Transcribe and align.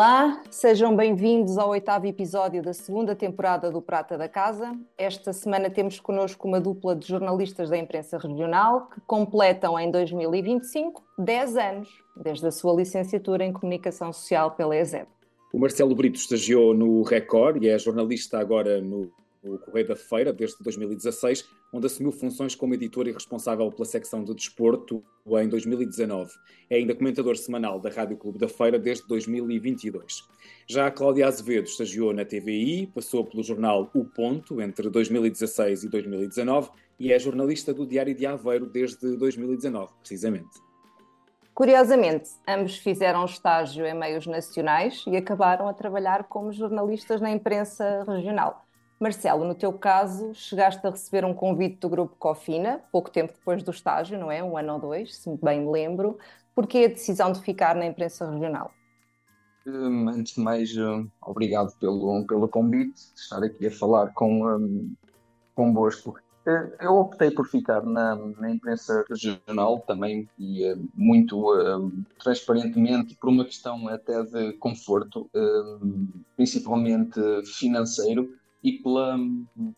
Olá, 0.00 0.44
sejam 0.48 0.94
bem-vindos 0.94 1.58
ao 1.58 1.70
oitavo 1.70 2.06
episódio 2.06 2.62
da 2.62 2.72
segunda 2.72 3.16
temporada 3.16 3.68
do 3.68 3.82
Prata 3.82 4.16
da 4.16 4.28
Casa. 4.28 4.78
Esta 4.96 5.32
semana 5.32 5.68
temos 5.68 5.98
connosco 5.98 6.46
uma 6.46 6.60
dupla 6.60 6.94
de 6.94 7.04
jornalistas 7.04 7.68
da 7.68 7.76
imprensa 7.76 8.16
regional 8.16 8.88
que 8.90 9.00
completam 9.00 9.76
em 9.76 9.90
2025 9.90 11.02
10 11.18 11.56
anos 11.56 11.88
desde 12.16 12.46
a 12.46 12.52
sua 12.52 12.74
licenciatura 12.74 13.44
em 13.44 13.52
Comunicação 13.52 14.12
Social 14.12 14.52
pela 14.52 14.76
ESEB. 14.76 15.08
O 15.52 15.58
Marcelo 15.58 15.96
Brito 15.96 16.14
estagiou 16.14 16.72
no 16.72 17.02
Record 17.02 17.64
e 17.64 17.68
é 17.68 17.76
jornalista 17.76 18.38
agora 18.38 18.80
no 18.80 19.10
o 19.42 19.58
Correio 19.58 19.88
da 19.88 19.96
Feira 19.96 20.32
desde 20.32 20.62
2016, 20.62 21.48
onde 21.72 21.86
assumiu 21.86 22.12
funções 22.12 22.54
como 22.54 22.74
editor 22.74 23.06
e 23.06 23.12
responsável 23.12 23.70
pela 23.70 23.84
secção 23.84 24.24
de 24.24 24.34
desporto 24.34 25.02
em 25.26 25.48
2019. 25.48 26.32
É 26.70 26.76
ainda 26.76 26.94
comentador 26.94 27.36
semanal 27.36 27.78
da 27.80 27.90
Rádio 27.90 28.16
Clube 28.16 28.38
da 28.38 28.48
Feira 28.48 28.78
desde 28.78 29.06
2022. 29.06 30.24
Já 30.66 30.86
a 30.86 30.90
Cláudia 30.90 31.26
Azevedo 31.26 31.66
estagiou 31.66 32.12
na 32.12 32.24
TVI, 32.24 32.86
passou 32.94 33.24
pelo 33.24 33.42
jornal 33.42 33.90
O 33.94 34.04
Ponto 34.04 34.60
entre 34.60 34.88
2016 34.88 35.84
e 35.84 35.88
2019 35.88 36.70
e 36.98 37.12
é 37.12 37.18
jornalista 37.18 37.72
do 37.72 37.86
Diário 37.86 38.14
de 38.14 38.26
Aveiro 38.26 38.66
desde 38.66 39.16
2019, 39.16 39.92
precisamente. 40.00 40.68
Curiosamente, 41.58 42.30
ambos 42.46 42.78
fizeram 42.78 43.24
estágio 43.24 43.84
em 43.84 43.92
meios 43.92 44.28
nacionais 44.28 45.02
e 45.08 45.16
acabaram 45.16 45.68
a 45.68 45.74
trabalhar 45.74 46.22
como 46.28 46.52
jornalistas 46.52 47.20
na 47.20 47.32
imprensa 47.32 48.04
regional. 48.06 48.67
Marcelo, 49.00 49.44
no 49.44 49.54
teu 49.54 49.72
caso, 49.72 50.34
chegaste 50.34 50.84
a 50.84 50.90
receber 50.90 51.24
um 51.24 51.32
convite 51.32 51.78
do 51.78 51.88
grupo 51.88 52.16
Cofina, 52.18 52.80
pouco 52.90 53.10
tempo 53.10 53.32
depois 53.32 53.62
do 53.62 53.70
estágio, 53.70 54.18
não 54.18 54.30
é? 54.30 54.42
Um 54.42 54.56
ano 54.56 54.74
ou 54.74 54.80
dois, 54.80 55.14
se 55.14 55.30
bem 55.40 55.60
me 55.60 55.70
lembro. 55.70 56.18
Porquê 56.52 56.86
a 56.86 56.88
decisão 56.88 57.30
de 57.30 57.40
ficar 57.40 57.76
na 57.76 57.86
imprensa 57.86 58.28
regional? 58.28 58.72
Um, 59.64 60.08
antes 60.08 60.34
de 60.34 60.40
mais, 60.40 60.76
um, 60.76 61.06
obrigado 61.22 61.72
pelo, 61.78 62.26
pelo 62.26 62.48
convite, 62.48 63.00
estar 63.14 63.40
aqui 63.44 63.68
a 63.68 63.70
falar 63.70 64.12
com, 64.14 64.44
um, 64.44 64.92
convosco. 65.54 66.18
Eh, 66.44 66.76
eu 66.80 66.96
optei 66.96 67.30
por 67.30 67.46
ficar 67.46 67.82
na, 67.84 68.16
na 68.16 68.50
imprensa 68.50 69.04
regional 69.08 69.78
também 69.86 70.28
e 70.36 70.74
muito 70.94 71.92
transparentemente 72.18 73.14
por 73.14 73.28
uma 73.28 73.44
questão 73.44 73.86
até 73.86 74.24
de 74.24 74.54
conforto, 74.54 75.30
principalmente 76.36 77.20
financeiro 77.44 78.37
e 78.62 78.72
pela, 78.72 79.16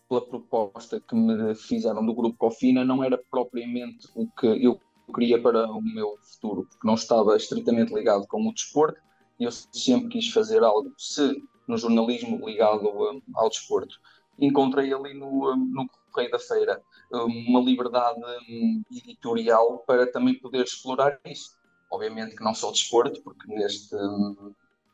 pela 0.08 0.26
proposta 0.26 1.00
que 1.00 1.14
me 1.14 1.54
fizeram 1.54 2.04
do 2.04 2.14
grupo 2.14 2.38
Cofina, 2.38 2.84
não 2.84 3.04
era 3.04 3.18
propriamente 3.30 4.08
o 4.14 4.26
que 4.32 4.46
eu 4.46 4.80
queria 5.14 5.40
para 5.40 5.70
o 5.70 5.82
meu 5.82 6.16
futuro, 6.22 6.66
porque 6.66 6.86
não 6.86 6.94
estava 6.94 7.36
estritamente 7.36 7.92
ligado 7.92 8.26
com 8.26 8.48
o 8.48 8.54
desporto 8.54 9.00
e 9.38 9.44
eu 9.44 9.50
sempre 9.50 10.08
quis 10.08 10.28
fazer 10.28 10.62
algo, 10.62 10.92
se 10.96 11.42
no 11.66 11.76
jornalismo 11.76 12.46
ligado 12.46 12.88
um, 12.88 13.22
ao 13.34 13.48
desporto. 13.48 13.96
Encontrei 14.38 14.92
ali 14.92 15.14
no, 15.14 15.52
um, 15.52 15.56
no 15.56 15.88
Correio 16.12 16.30
da 16.30 16.38
Feira 16.38 16.82
uma 17.12 17.60
liberdade 17.60 18.20
um, 18.48 18.82
editorial 18.90 19.78
para 19.86 20.10
também 20.10 20.38
poder 20.38 20.64
explorar 20.64 21.18
isso. 21.26 21.58
Obviamente 21.90 22.36
que 22.36 22.44
não 22.44 22.54
sou 22.54 22.72
desporto, 22.72 23.20
porque 23.22 23.52
neste, 23.52 23.94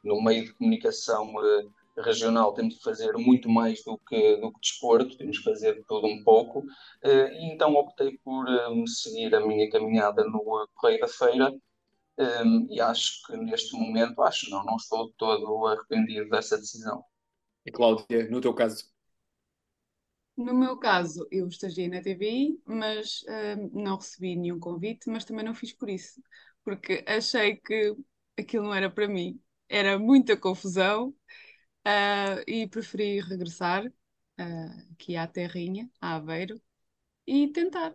no 0.03 0.23
meio 0.23 0.45
de 0.45 0.55
comunicação 0.55 1.35
uh, 1.35 1.71
regional 1.99 2.53
temos 2.53 2.75
de 2.75 2.83
fazer 2.83 3.13
muito 3.15 3.49
mais 3.49 3.83
do 3.85 3.99
que, 3.99 4.37
do 4.37 4.53
que 4.53 4.61
desporto, 4.61 5.17
temos 5.17 5.37
de 5.39 5.43
fazer 5.43 5.85
tudo 5.89 6.07
um 6.07 6.23
pouco, 6.23 6.61
uh, 6.61 7.29
e 7.33 7.53
então 7.53 7.75
optei 7.75 8.19
por 8.25 8.49
um, 8.49 8.83
eh, 8.83 8.87
seguir 8.87 9.35
a 9.35 9.47
minha 9.47 9.71
caminhada 9.71 10.25
no 10.25 10.69
Correio 10.75 11.01
da 11.01 11.09
Feira, 11.09 11.53
um, 12.19 12.67
e 12.71 12.81
acho 12.81 13.23
que 13.27 13.37
neste 13.37 13.77
momento, 13.77 14.23
acho 14.23 14.51
não, 14.51 14.65
não 14.65 14.77
estou 14.77 15.13
todo 15.19 15.67
arrependido 15.67 16.29
dessa 16.31 16.57
decisão. 16.57 17.05
E 17.65 17.71
Cláudia, 17.71 18.29
no 18.31 18.41
teu 18.41 18.55
caso? 18.55 18.85
No 20.37 20.55
meu 20.55 20.77
caso, 20.77 21.27
eu 21.31 21.49
estagiei 21.49 21.89
na 21.89 22.03
TVI, 22.03 22.61
mas 22.67 23.25
um, 23.27 23.83
não 23.83 23.97
recebi 23.97 24.37
nenhum 24.37 24.61
convite, 24.61 25.09
mas 25.09 25.25
também 25.25 25.45
não 25.45 25.55
fiz 25.55 25.73
por 25.73 25.89
isso, 25.89 26.23
porque 26.63 27.03
achei 27.07 27.57
que 27.57 27.97
aquilo 28.39 28.65
não 28.65 28.75
era 28.75 28.91
para 28.91 29.09
mim. 29.09 29.41
Era 29.69 29.99
muita 29.99 30.37
confusão, 30.37 31.15
Uh, 31.87 32.43
e 32.49 32.67
preferi 32.67 33.21
regressar 33.21 33.87
uh, 33.87 34.93
aqui 34.93 35.15
à 35.15 35.25
Terrinha, 35.25 35.89
a 36.01 36.17
Aveiro, 36.17 36.61
e 37.25 37.47
tentar 37.47 37.95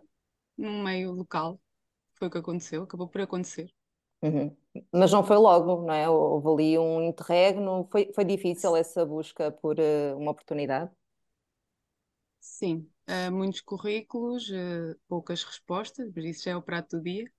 num 0.56 0.82
meio 0.82 1.12
local. 1.12 1.60
Foi 2.14 2.28
o 2.28 2.30
que 2.30 2.38
aconteceu, 2.38 2.84
acabou 2.84 3.06
por 3.06 3.20
acontecer. 3.20 3.70
Uhum. 4.22 4.56
Mas 4.90 5.12
não 5.12 5.22
foi 5.22 5.36
logo, 5.36 5.84
não 5.84 5.92
é? 5.92 6.08
Houve 6.08 6.48
ali 6.48 6.78
um 6.78 7.02
interregno, 7.02 7.86
foi, 7.92 8.10
foi 8.14 8.24
difícil 8.24 8.74
essa 8.76 9.04
busca 9.04 9.52
por 9.52 9.78
uh, 9.78 10.16
uma 10.16 10.30
oportunidade? 10.30 10.90
Sim, 12.40 12.88
muitos 13.30 13.60
currículos, 13.60 14.50
poucas 15.06 15.44
respostas, 15.44 16.10
mas 16.16 16.24
isso 16.24 16.44
já 16.44 16.52
é 16.52 16.56
o 16.56 16.62
prato 16.62 16.96
do 16.96 17.02
dia. 17.02 17.30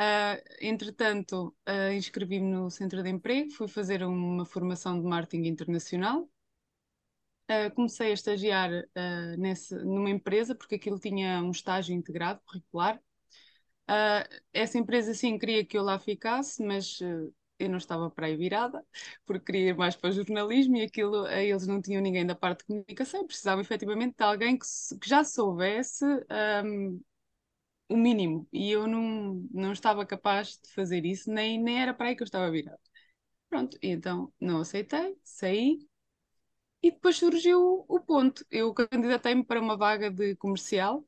Uh, 0.00 0.42
entretanto, 0.60 1.54
uh, 1.68 1.92
inscrevi-me 1.92 2.50
no 2.50 2.68
Centro 2.68 3.00
de 3.02 3.08
Emprego, 3.10 3.52
fui 3.52 3.68
fazer 3.68 4.02
uma 4.02 4.44
formação 4.44 5.00
de 5.00 5.06
marketing 5.06 5.46
internacional. 5.46 6.28
Uh, 7.48 7.72
comecei 7.74 8.10
a 8.10 8.14
estagiar 8.14 8.70
nesse, 9.38 9.74
numa 9.76 10.10
empresa, 10.10 10.54
porque 10.54 10.76
aquilo 10.76 10.98
tinha 10.98 11.42
um 11.42 11.50
estágio 11.50 11.94
integrado, 11.94 12.40
curricular. 12.44 13.00
essa 14.52 14.78
empresa, 14.78 15.14
sim, 15.14 15.38
queria 15.38 15.64
que 15.64 15.76
eu 15.78 15.82
lá 15.82 15.98
ficasse, 15.98 16.64
mas 16.64 16.98
eu 17.58 17.68
não 17.68 17.76
estava 17.78 18.10
para 18.10 18.26
aí 18.26 18.36
virada, 18.36 18.84
porque 19.24 19.44
queria 19.44 19.68
ir 19.70 19.76
mais 19.76 19.94
para 19.94 20.10
o 20.10 20.12
jornalismo 20.12 20.76
e 20.76 20.82
aquilo, 20.82 21.28
eles 21.28 21.66
não 21.66 21.80
tinham 21.80 22.02
ninguém 22.02 22.26
da 22.26 22.34
parte 22.34 22.60
de 22.60 22.64
comunicação, 22.66 23.26
precisavam 23.26 23.60
efetivamente 23.60 24.16
de 24.16 24.24
alguém 24.24 24.58
que, 24.58 24.66
que 25.00 25.08
já 25.08 25.22
soubesse 25.22 26.04
um, 26.64 27.00
o 27.88 27.96
mínimo. 27.96 28.48
E 28.52 28.70
eu 28.70 28.86
não, 28.86 29.46
não 29.52 29.72
estava 29.72 30.06
capaz 30.06 30.58
de 30.62 30.72
fazer 30.72 31.04
isso, 31.04 31.30
nem, 31.30 31.60
nem 31.62 31.80
era 31.82 31.94
para 31.94 32.08
aí 32.08 32.16
que 32.16 32.22
eu 32.22 32.26
estava 32.26 32.50
virado. 32.50 32.80
Pronto, 33.48 33.78
então 33.82 34.32
não 34.40 34.60
aceitei, 34.60 35.16
saí. 35.22 35.78
E 36.82 36.90
depois 36.90 37.16
surgiu 37.16 37.84
o 37.88 38.00
ponto. 38.00 38.44
Eu 38.50 38.74
candidatei-me 38.74 39.44
para 39.44 39.60
uma 39.60 39.76
vaga 39.76 40.10
de 40.10 40.36
comercial, 40.36 41.04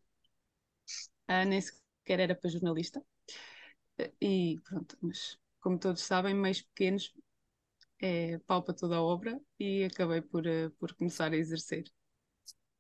uh, 1.29 1.45
nem 1.47 1.61
sequer 1.61 2.21
era 2.21 2.35
para 2.35 2.51
jornalista. 2.51 3.03
E 4.21 4.59
pronto, 4.65 4.97
mas 5.01 5.39
como 5.61 5.79
todos 5.79 6.03
sabem, 6.03 6.35
meios 6.35 6.63
pequenos 6.63 7.13
é 8.01 8.39
pau 8.47 8.63
para 8.63 8.75
toda 8.75 8.97
a 8.97 9.03
obra 9.03 9.41
e 9.59 9.85
acabei 9.85 10.21
por, 10.21 10.47
uh, 10.47 10.71
por 10.79 10.95
começar 10.95 11.33
a 11.33 11.37
exercer. 11.37 11.85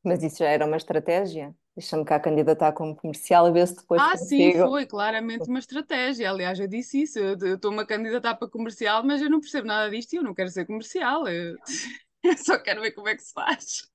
Mas 0.04 0.22
isso 0.22 0.38
já 0.38 0.48
era 0.48 0.66
uma 0.66 0.76
estratégia? 0.76 1.54
Deixa-me 1.76 2.06
cá 2.06 2.18
candidatar 2.18 2.72
como 2.72 2.96
comercial 2.96 3.48
e 3.48 3.52
ver 3.52 3.68
se 3.68 3.76
depois 3.76 4.00
Ah, 4.00 4.12
consigo. 4.12 4.52
sim, 4.52 4.58
foi 4.58 4.86
claramente 4.86 5.46
uma 5.46 5.58
estratégia. 5.58 6.30
Aliás, 6.30 6.58
eu 6.58 6.66
disse 6.66 7.02
isso. 7.02 7.18
Eu 7.18 7.56
estou-me 7.56 7.80
a 7.80 7.86
candidatar 7.86 8.34
para 8.34 8.48
comercial, 8.48 9.04
mas 9.04 9.20
eu 9.20 9.28
não 9.28 9.40
percebo 9.40 9.66
nada 9.66 9.90
disto 9.90 10.14
e 10.14 10.16
eu 10.16 10.22
não 10.22 10.34
quero 10.34 10.48
ser 10.48 10.64
comercial. 10.64 11.28
Eu, 11.28 11.54
eu 12.24 12.38
só 12.38 12.58
quero 12.58 12.80
ver 12.80 12.92
como 12.92 13.08
é 13.08 13.14
que 13.14 13.22
se 13.22 13.32
faz. 13.32 13.90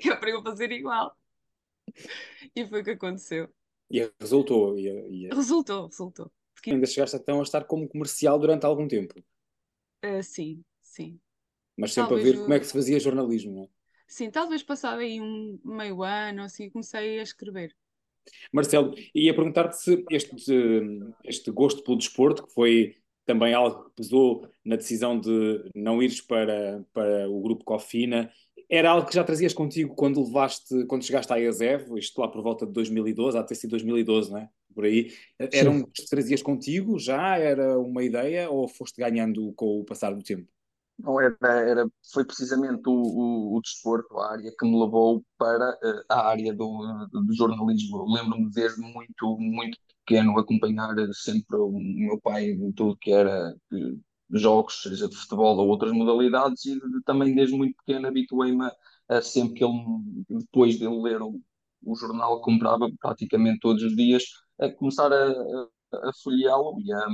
Que 0.00 0.10
é 0.10 0.16
para 0.16 0.30
eu 0.30 0.42
fazer 0.42 0.70
igual. 0.72 1.16
E 2.54 2.66
foi 2.66 2.80
o 2.80 2.84
que 2.84 2.90
aconteceu. 2.90 3.48
E 3.90 4.10
resultou. 4.20 4.78
E, 4.78 4.88
e 4.88 5.28
Resultou, 5.28 5.86
resultou. 5.86 6.30
Porque... 6.54 6.70
ainda 6.70 6.86
chegaste 6.86 7.16
então 7.16 7.40
a 7.40 7.42
estar 7.42 7.64
como 7.64 7.88
comercial 7.88 8.38
durante 8.38 8.66
algum 8.66 8.86
tempo. 8.86 9.14
Uh, 10.04 10.22
sim, 10.22 10.62
sim. 10.80 11.20
Mas 11.76 11.92
sempre 11.92 12.10
Talvez 12.10 12.28
a 12.28 12.32
ver 12.32 12.38
o... 12.38 12.42
como 12.42 12.54
é 12.54 12.60
que 12.60 12.66
se 12.66 12.72
fazia 12.72 13.00
jornalismo, 13.00 13.54
não 13.54 13.62
é? 13.64 13.68
Sim, 14.12 14.30
talvez 14.30 14.62
passado 14.62 14.98
aí 14.98 15.18
um 15.18 15.58
meio 15.64 16.02
ano, 16.02 16.42
assim, 16.42 16.68
comecei 16.68 17.18
a 17.18 17.22
escrever. 17.22 17.74
Marcelo, 18.52 18.94
ia 19.14 19.34
perguntar-te 19.34 19.78
se 19.78 20.04
este, 20.10 20.36
este 21.24 21.50
gosto 21.50 21.82
pelo 21.82 21.96
desporto, 21.96 22.46
que 22.46 22.52
foi 22.52 22.94
também 23.24 23.54
algo 23.54 23.84
que 23.84 23.96
pesou 23.96 24.46
na 24.62 24.76
decisão 24.76 25.18
de 25.18 25.64
não 25.74 26.02
ires 26.02 26.20
para, 26.20 26.84
para 26.92 27.26
o 27.26 27.40
grupo 27.40 27.64
Cofina, 27.64 28.30
era 28.68 28.90
algo 28.90 29.08
que 29.08 29.14
já 29.14 29.24
trazias 29.24 29.54
contigo 29.54 29.94
quando 29.94 30.22
levaste, 30.22 30.84
quando 30.84 31.06
chegaste 31.06 31.32
à 31.32 31.40
ESEV, 31.40 31.98
isto 31.98 32.20
lá 32.20 32.28
por 32.28 32.42
volta 32.42 32.66
de 32.66 32.72
2012, 32.72 33.38
há 33.38 33.42
ter 33.42 33.54
sido 33.54 33.70
2012, 33.70 34.30
não 34.30 34.38
é? 34.38 34.50
por 34.74 34.84
aí. 34.84 35.10
Eram 35.38 35.84
que 35.84 36.06
trazias 36.06 36.42
contigo 36.42 36.98
já? 36.98 37.38
Era 37.38 37.78
uma 37.78 38.04
ideia 38.04 38.50
ou 38.50 38.68
foste 38.68 39.00
ganhando 39.00 39.54
com 39.54 39.80
o 39.80 39.84
passar 39.84 40.14
do 40.14 40.22
tempo? 40.22 40.46
Não 41.02 41.20
era, 41.20 41.36
era, 41.42 41.90
foi 42.12 42.24
precisamente 42.24 42.82
o, 42.86 42.92
o, 42.92 43.56
o 43.56 43.60
desporto, 43.60 44.18
a 44.18 44.32
área 44.32 44.52
que 44.56 44.64
me 44.64 44.80
levou 44.80 45.24
para 45.36 45.70
uh, 45.82 46.04
a 46.08 46.28
área 46.28 46.54
do, 46.54 47.08
do 47.10 47.34
jornalismo. 47.34 48.04
Lembro-me 48.06 48.50
desde 48.50 48.80
muito, 48.80 49.36
muito 49.38 49.76
pequeno 50.04 50.38
acompanhar 50.38 50.94
sempre 51.12 51.56
o 51.56 51.72
meu 51.72 52.20
pai 52.20 52.50
em 52.50 52.72
tudo 52.72 52.96
que 52.98 53.10
era 53.10 53.52
uh, 53.72 54.00
jogos, 54.30 54.82
seja 54.82 55.08
de 55.08 55.16
futebol 55.16 55.56
ou 55.58 55.68
outras 55.68 55.92
modalidades, 55.92 56.64
e 56.66 56.78
também 57.04 57.34
desde 57.34 57.56
muito 57.56 57.76
pequeno 57.84 58.06
habituei-me 58.06 58.70
a, 59.08 59.20
sempre 59.22 59.54
que 59.54 59.64
ele, 59.64 59.72
depois 60.28 60.78
de 60.78 60.86
ler 60.86 61.20
o, 61.20 61.40
o 61.84 61.96
jornal 61.96 62.40
comprava 62.42 62.88
praticamente 63.00 63.60
todos 63.60 63.82
os 63.82 63.96
dias, 63.96 64.22
a 64.60 64.70
começar 64.70 65.12
a, 65.12 65.30
a 65.94 66.10
folheá-lo 66.22 66.80
e 66.80 66.92
a, 66.92 67.06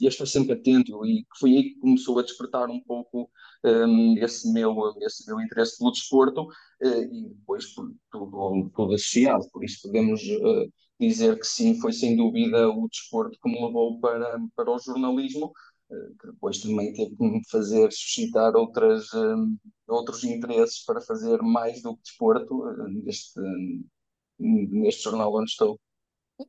e 0.00 0.06
estar 0.06 0.26
sempre 0.26 0.52
atento 0.52 1.04
e 1.06 1.26
foi 1.38 1.50
aí 1.50 1.62
que 1.64 1.80
começou 1.80 2.18
a 2.18 2.22
despertar 2.22 2.68
um 2.68 2.80
pouco 2.80 3.30
um, 3.64 4.16
esse, 4.18 4.52
meu, 4.52 4.94
esse 5.00 5.26
meu 5.26 5.40
interesse 5.40 5.78
pelo 5.78 5.90
desporto 5.90 6.42
uh, 6.42 7.02
e 7.12 7.28
depois 7.30 7.66
por 7.74 7.90
tudo, 8.10 8.70
tudo 8.74 8.94
associado, 8.94 9.48
por 9.50 9.64
isso 9.64 9.82
podemos 9.82 10.22
uh, 10.22 10.72
dizer 11.00 11.38
que 11.38 11.46
sim, 11.46 11.80
foi 11.80 11.92
sem 11.92 12.16
dúvida 12.16 12.68
o 12.68 12.88
desporto 12.88 13.38
que 13.42 13.48
me 13.48 13.64
levou 13.64 13.98
para, 14.00 14.38
para 14.54 14.70
o 14.70 14.78
jornalismo, 14.78 15.46
uh, 15.90 16.16
que 16.20 16.26
depois 16.28 16.60
também 16.60 16.92
teve 16.92 17.16
que 17.16 17.24
me 17.24 17.40
fazer 17.50 17.90
suscitar 17.90 18.54
outras, 18.54 19.12
um, 19.14 19.56
outros 19.88 20.22
interesses 20.24 20.84
para 20.84 21.00
fazer 21.00 21.40
mais 21.42 21.82
do 21.82 21.96
que 21.96 22.02
desporto 22.02 22.64
neste, 22.88 23.40
neste 24.38 25.04
jornal 25.04 25.34
onde 25.34 25.50
estou. 25.50 25.78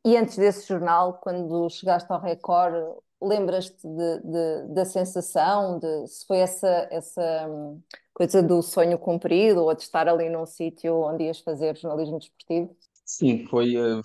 E 0.05 0.17
antes 0.17 0.35
desse 0.35 0.67
jornal, 0.67 1.19
quando 1.21 1.69
chegaste 1.69 2.11
ao 2.11 2.21
Record, 2.21 2.97
lembras-te 3.21 3.87
de, 3.87 4.19
de, 4.21 4.73
da 4.73 4.85
sensação, 4.85 5.79
de 5.79 6.07
se 6.07 6.25
foi 6.25 6.37
essa, 6.37 6.87
essa 6.91 7.47
hum, 7.49 7.81
coisa 8.13 8.41
do 8.41 8.61
sonho 8.61 8.97
cumprido 8.97 9.63
ou 9.63 9.73
de 9.73 9.83
estar 9.83 10.07
ali 10.07 10.29
num 10.29 10.45
sítio 10.45 10.95
onde 11.01 11.23
ias 11.25 11.39
fazer 11.39 11.75
jornalismo 11.75 12.19
desportivo? 12.19 12.75
Sim, 13.05 13.45
foi, 13.47 13.75
eh, 13.75 14.01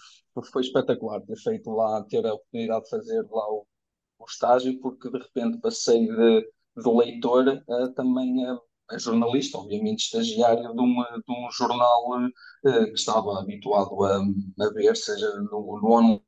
foi 0.52 0.62
espetacular 0.62 1.20
ter 1.22 1.36
feito 1.36 1.70
lá, 1.70 2.02
ter 2.04 2.24
a 2.26 2.34
oportunidade 2.34 2.84
de 2.84 2.90
fazer 2.90 3.22
lá 3.30 3.50
o, 3.52 3.66
o 4.18 4.24
estágio, 4.24 4.78
porque 4.80 5.10
de 5.10 5.18
repente 5.18 5.58
passei 5.58 6.06
de, 6.06 6.40
de 6.76 6.90
leitor 6.90 7.62
a 7.68 7.88
também 7.94 8.44
a, 8.46 8.58
a 8.90 8.98
jornalista, 8.98 9.58
obviamente 9.58 10.04
estagiário 10.04 10.72
de, 10.72 10.80
uma, 10.80 11.04
de 11.04 11.32
um 11.32 11.50
jornal 11.50 12.18
uh, 12.64 12.84
que 12.84 12.94
estava 12.94 13.40
habituado 13.40 14.04
a, 14.04 14.16
a 14.18 14.70
ver, 14.72 14.96
seja 14.96 15.28
no, 15.50 15.80
no 15.80 15.92
online, 15.92 16.22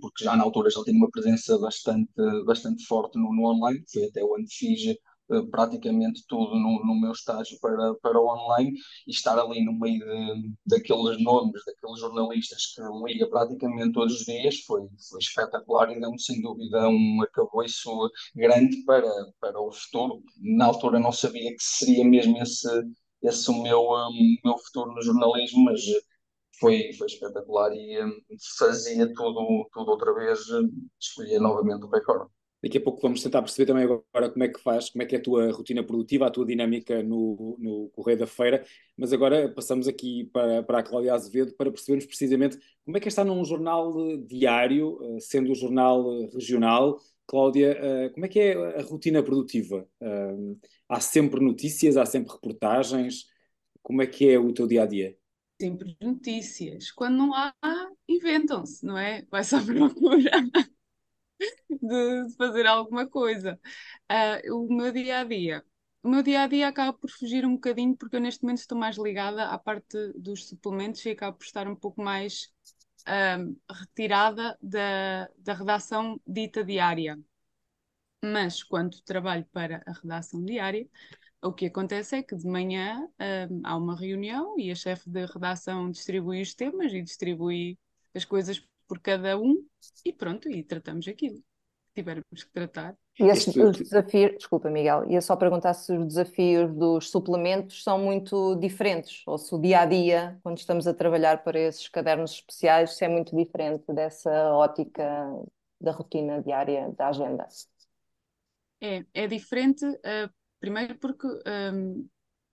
porque 0.00 0.24
já 0.24 0.36
na 0.36 0.44
altura 0.44 0.70
já 0.70 0.82
tinha 0.82 0.96
uma 0.96 1.10
presença 1.10 1.58
bastante, 1.58 2.10
bastante 2.44 2.84
forte 2.86 3.18
no, 3.18 3.32
no 3.32 3.46
online, 3.46 3.82
foi 3.92 4.04
até 4.04 4.22
onde 4.24 4.52
fiz 4.52 4.96
uh, 5.30 5.46
praticamente 5.50 6.24
tudo 6.28 6.56
no, 6.56 6.84
no, 6.84 7.00
meu 7.00 7.12
estágio 7.12 7.58
para, 7.60 7.94
para 8.02 8.20
o 8.20 8.26
online. 8.26 8.72
E 9.06 9.10
estar 9.12 9.38
ali 9.38 9.64
no 9.64 9.72
meio 9.78 9.98
de, 10.00 10.52
daqueles 10.66 11.22
nomes, 11.22 11.62
daqueles 11.64 12.00
jornalistas 12.00 12.74
que 12.74 12.82
liga 13.06 13.28
praticamente 13.28 13.92
todos 13.92 14.14
os 14.20 14.24
dias 14.24 14.60
foi, 14.66 14.82
foi 15.08 15.20
espetacular. 15.20 15.90
E 15.92 16.00
deu-me 16.00 16.20
sem 16.20 16.40
dúvida 16.42 16.88
um 16.88 17.22
arcabouço 17.22 18.10
grande 18.34 18.76
para, 18.84 19.10
para 19.40 19.60
o 19.60 19.70
futuro. 19.72 20.22
Na 20.40 20.66
altura 20.66 20.98
não 20.98 21.12
sabia 21.12 21.50
que 21.50 21.62
seria 21.62 22.04
mesmo 22.04 22.36
esse, 22.42 22.68
esse 23.22 23.50
o 23.50 23.62
meu, 23.62 23.80
um, 23.82 24.36
meu 24.44 24.58
futuro 24.58 24.92
no 24.94 25.02
jornalismo, 25.02 25.64
mas 25.64 25.80
foi, 26.60 26.92
foi 26.92 27.06
espetacular 27.06 27.72
e 27.74 28.04
um, 28.04 28.12
fazia 28.58 29.12
tudo, 29.14 29.68
tudo 29.72 29.90
outra 29.90 30.14
vez, 30.14 30.40
escolhia 31.00 31.40
novamente 31.40 31.84
o 31.84 31.88
recorde. 31.88 32.30
Daqui 32.62 32.76
a 32.76 32.80
pouco 32.80 33.00
vamos 33.00 33.22
tentar 33.22 33.40
perceber 33.40 33.66
também 33.66 33.84
agora 33.84 34.30
como 34.30 34.44
é 34.44 34.48
que 34.48 34.60
faz, 34.60 34.90
como 34.90 35.02
é 35.02 35.06
que 35.06 35.16
é 35.16 35.18
a 35.18 35.22
tua 35.22 35.50
rotina 35.50 35.82
produtiva, 35.82 36.26
a 36.26 36.30
tua 36.30 36.44
dinâmica 36.44 37.02
no, 37.02 37.56
no 37.58 37.88
Correio 37.90 38.18
da 38.18 38.26
Feira, 38.26 38.62
mas 38.96 39.14
agora 39.14 39.48
passamos 39.48 39.88
aqui 39.88 40.26
para, 40.26 40.62
para 40.62 40.80
a 40.80 40.82
Cláudia 40.82 41.14
Azevedo 41.14 41.54
para 41.56 41.70
percebermos 41.70 42.04
precisamente 42.04 42.58
como 42.84 42.98
é 42.98 43.00
que 43.00 43.08
é 43.08 43.10
estar 43.10 43.24
num 43.24 43.42
jornal 43.46 43.94
diário, 44.26 44.98
eh, 45.16 45.20
sendo 45.20 45.52
um 45.52 45.54
jornal 45.54 46.28
regional. 46.34 47.00
Cláudia, 47.26 47.78
eh, 47.80 48.08
como 48.10 48.26
é 48.26 48.28
que 48.28 48.38
é 48.40 48.78
a 48.78 48.82
rotina 48.82 49.22
produtiva? 49.22 49.88
Eh, 50.00 50.36
há 50.88 51.00
sempre 51.00 51.40
notícias, 51.42 51.96
há 51.96 52.04
sempre 52.04 52.32
reportagens, 52.32 53.24
como 53.82 54.02
é 54.02 54.06
que 54.06 54.28
é 54.28 54.38
o 54.38 54.52
teu 54.52 54.66
dia-a-dia? 54.66 55.16
Sempre 55.60 55.96
notícias. 56.00 56.90
Quando 56.90 57.18
não 57.18 57.34
há, 57.34 57.52
inventam-se, 58.08 58.84
não 58.84 58.96
é? 58.96 59.22
Vai-se 59.30 59.54
à 59.54 59.60
procura 59.64 60.30
de 61.68 62.34
fazer 62.36 62.66
alguma 62.66 63.06
coisa. 63.08 63.58
Uh, 64.10 64.64
o 64.66 64.74
meu 64.74 64.92
dia 64.92 65.20
a 65.20 65.24
dia. 65.24 65.64
O 66.02 66.08
meu 66.08 66.22
dia 66.22 66.42
a 66.42 66.46
dia 66.46 66.68
acaba 66.68 66.96
por 66.96 67.10
fugir 67.10 67.44
um 67.44 67.54
bocadinho, 67.54 67.96
porque 67.96 68.16
eu 68.16 68.20
neste 68.20 68.42
momento 68.42 68.58
estou 68.58 68.78
mais 68.78 68.96
ligada 68.96 69.48
à 69.48 69.58
parte 69.58 69.96
dos 70.16 70.48
suplementos 70.48 71.04
e 71.04 71.10
acabo 71.10 71.36
por 71.36 71.44
estar 71.44 71.68
um 71.68 71.76
pouco 71.76 72.02
mais 72.02 72.50
uh, 73.02 73.56
retirada 73.70 74.56
da, 74.62 75.28
da 75.38 75.52
redação 75.54 76.20
dita 76.26 76.64
diária. 76.64 77.18
Mas 78.22 78.62
quando 78.62 79.00
trabalho 79.02 79.46
para 79.52 79.82
a 79.86 79.92
redação 79.92 80.44
diária, 80.44 80.88
o 81.42 81.52
que 81.52 81.66
acontece 81.66 82.16
é 82.16 82.22
que 82.22 82.36
de 82.36 82.46
manhã 82.46 83.08
hum, 83.50 83.60
há 83.64 83.76
uma 83.76 83.96
reunião 83.96 84.58
e 84.58 84.70
a 84.70 84.74
chefe 84.74 85.08
de 85.08 85.24
redação 85.26 85.90
distribui 85.90 86.42
os 86.42 86.54
temas 86.54 86.92
e 86.92 87.02
distribui 87.02 87.78
as 88.14 88.24
coisas 88.24 88.62
por 88.86 88.98
cada 88.98 89.38
um 89.38 89.64
e 90.04 90.12
pronto, 90.12 90.50
e 90.50 90.62
tratamos 90.62 91.06
aquilo 91.06 91.36
que 91.36 92.02
tivermos 92.02 92.44
que 92.44 92.50
tratar. 92.52 92.96
E 93.18 93.24
esses, 93.24 93.54
os 93.54 93.76
desafios, 93.76 94.32
desculpa 94.36 94.70
Miguel, 94.70 95.08
ia 95.10 95.20
só 95.20 95.36
perguntar 95.36 95.74
se 95.74 95.92
os 95.96 96.06
desafios 96.06 96.74
dos 96.74 97.10
suplementos 97.10 97.82
são 97.82 97.98
muito 97.98 98.56
diferentes, 98.56 99.22
ou 99.26 99.38
se 99.38 99.54
o 99.54 99.60
dia 99.60 99.80
a 99.80 99.86
dia, 99.86 100.38
quando 100.42 100.58
estamos 100.58 100.86
a 100.86 100.94
trabalhar 100.94 101.44
para 101.44 101.58
esses 101.58 101.88
cadernos 101.88 102.32
especiais, 102.32 102.96
se 102.96 103.04
é 103.04 103.08
muito 103.08 103.36
diferente 103.36 103.84
dessa 103.92 104.52
ótica 104.54 105.04
da 105.80 105.92
rotina 105.92 106.42
diária 106.42 106.92
da 106.96 107.08
agenda. 107.08 107.46
É, 108.80 109.04
é 109.12 109.26
diferente, 109.26 109.84
uh, 109.84 110.30
Primeiro 110.60 110.96
porque 110.98 111.26
um, 111.72 112.08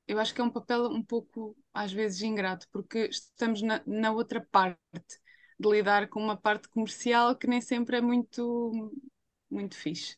eu 0.08 0.20
acho 0.20 0.34
que 0.34 0.42
é 0.42 0.44
um 0.44 0.50
papel 0.50 0.86
um 0.86 1.04
pouco, 1.04 1.56
às 1.74 1.92
vezes, 1.92 2.22
ingrato, 2.22 2.68
porque 2.72 3.08
estamos 3.10 3.62
na, 3.62 3.82
na 3.86 4.12
outra 4.12 4.42
parte 4.52 4.80
de 5.60 5.70
lidar 5.70 6.08
com 6.08 6.22
uma 6.22 6.38
parte 6.38 6.70
comercial 6.70 7.36
que 7.36 7.48
nem 7.48 7.60
sempre 7.62 7.98
é 7.98 8.02
muito, 8.02 8.92
muito 9.50 9.76
fixe. 9.76 10.18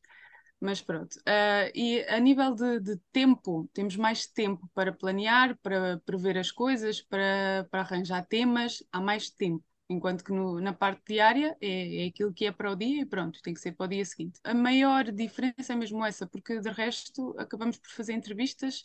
Mas 0.60 0.82
pronto. 0.82 1.16
Uh, 1.20 1.72
e 1.74 2.04
a 2.10 2.20
nível 2.20 2.54
de, 2.54 2.80
de, 2.82 2.98
tempo, 3.12 3.70
temos 3.74 3.96
mais 3.96 4.28
tempo 4.28 4.70
para 4.74 4.92
planear, 4.94 5.58
para 5.60 6.00
prever 6.06 6.38
as 6.38 6.52
coisas, 6.52 7.02
para, 7.02 7.66
para 7.72 7.82
arranjar 7.82 8.26
temas, 8.28 8.84
há 8.92 9.00
mais 9.00 9.30
tempo. 9.30 9.64
Enquanto 9.90 10.24
que 10.24 10.32
no, 10.32 10.62
na 10.62 10.72
parte 10.72 11.02
diária 11.08 11.58
é, 11.60 12.04
é, 12.04 12.08
aquilo 12.08 12.32
que 12.32 12.46
é 12.46 12.52
para 12.52 12.72
o 12.72 12.76
dia 12.76 13.02
e 13.02 13.06
pronto, 13.06 13.42
tem 13.42 13.54
que 13.54 13.60
ser 13.60 13.72
para 13.72 13.88
o 13.88 13.90
dia 13.90 14.06
seguinte. 14.06 14.40
A 14.44 14.54
maior 14.54 15.12
diferença 15.12 15.74
é 15.74 15.76
mesmo 15.76 16.06
essa, 16.06 16.28
porque 16.28 16.60
de 16.60 16.70
resto 16.70 17.36
acabamos 17.40 17.78
por 17.78 17.90
fazer 17.90 18.14
entrevistas, 18.14 18.84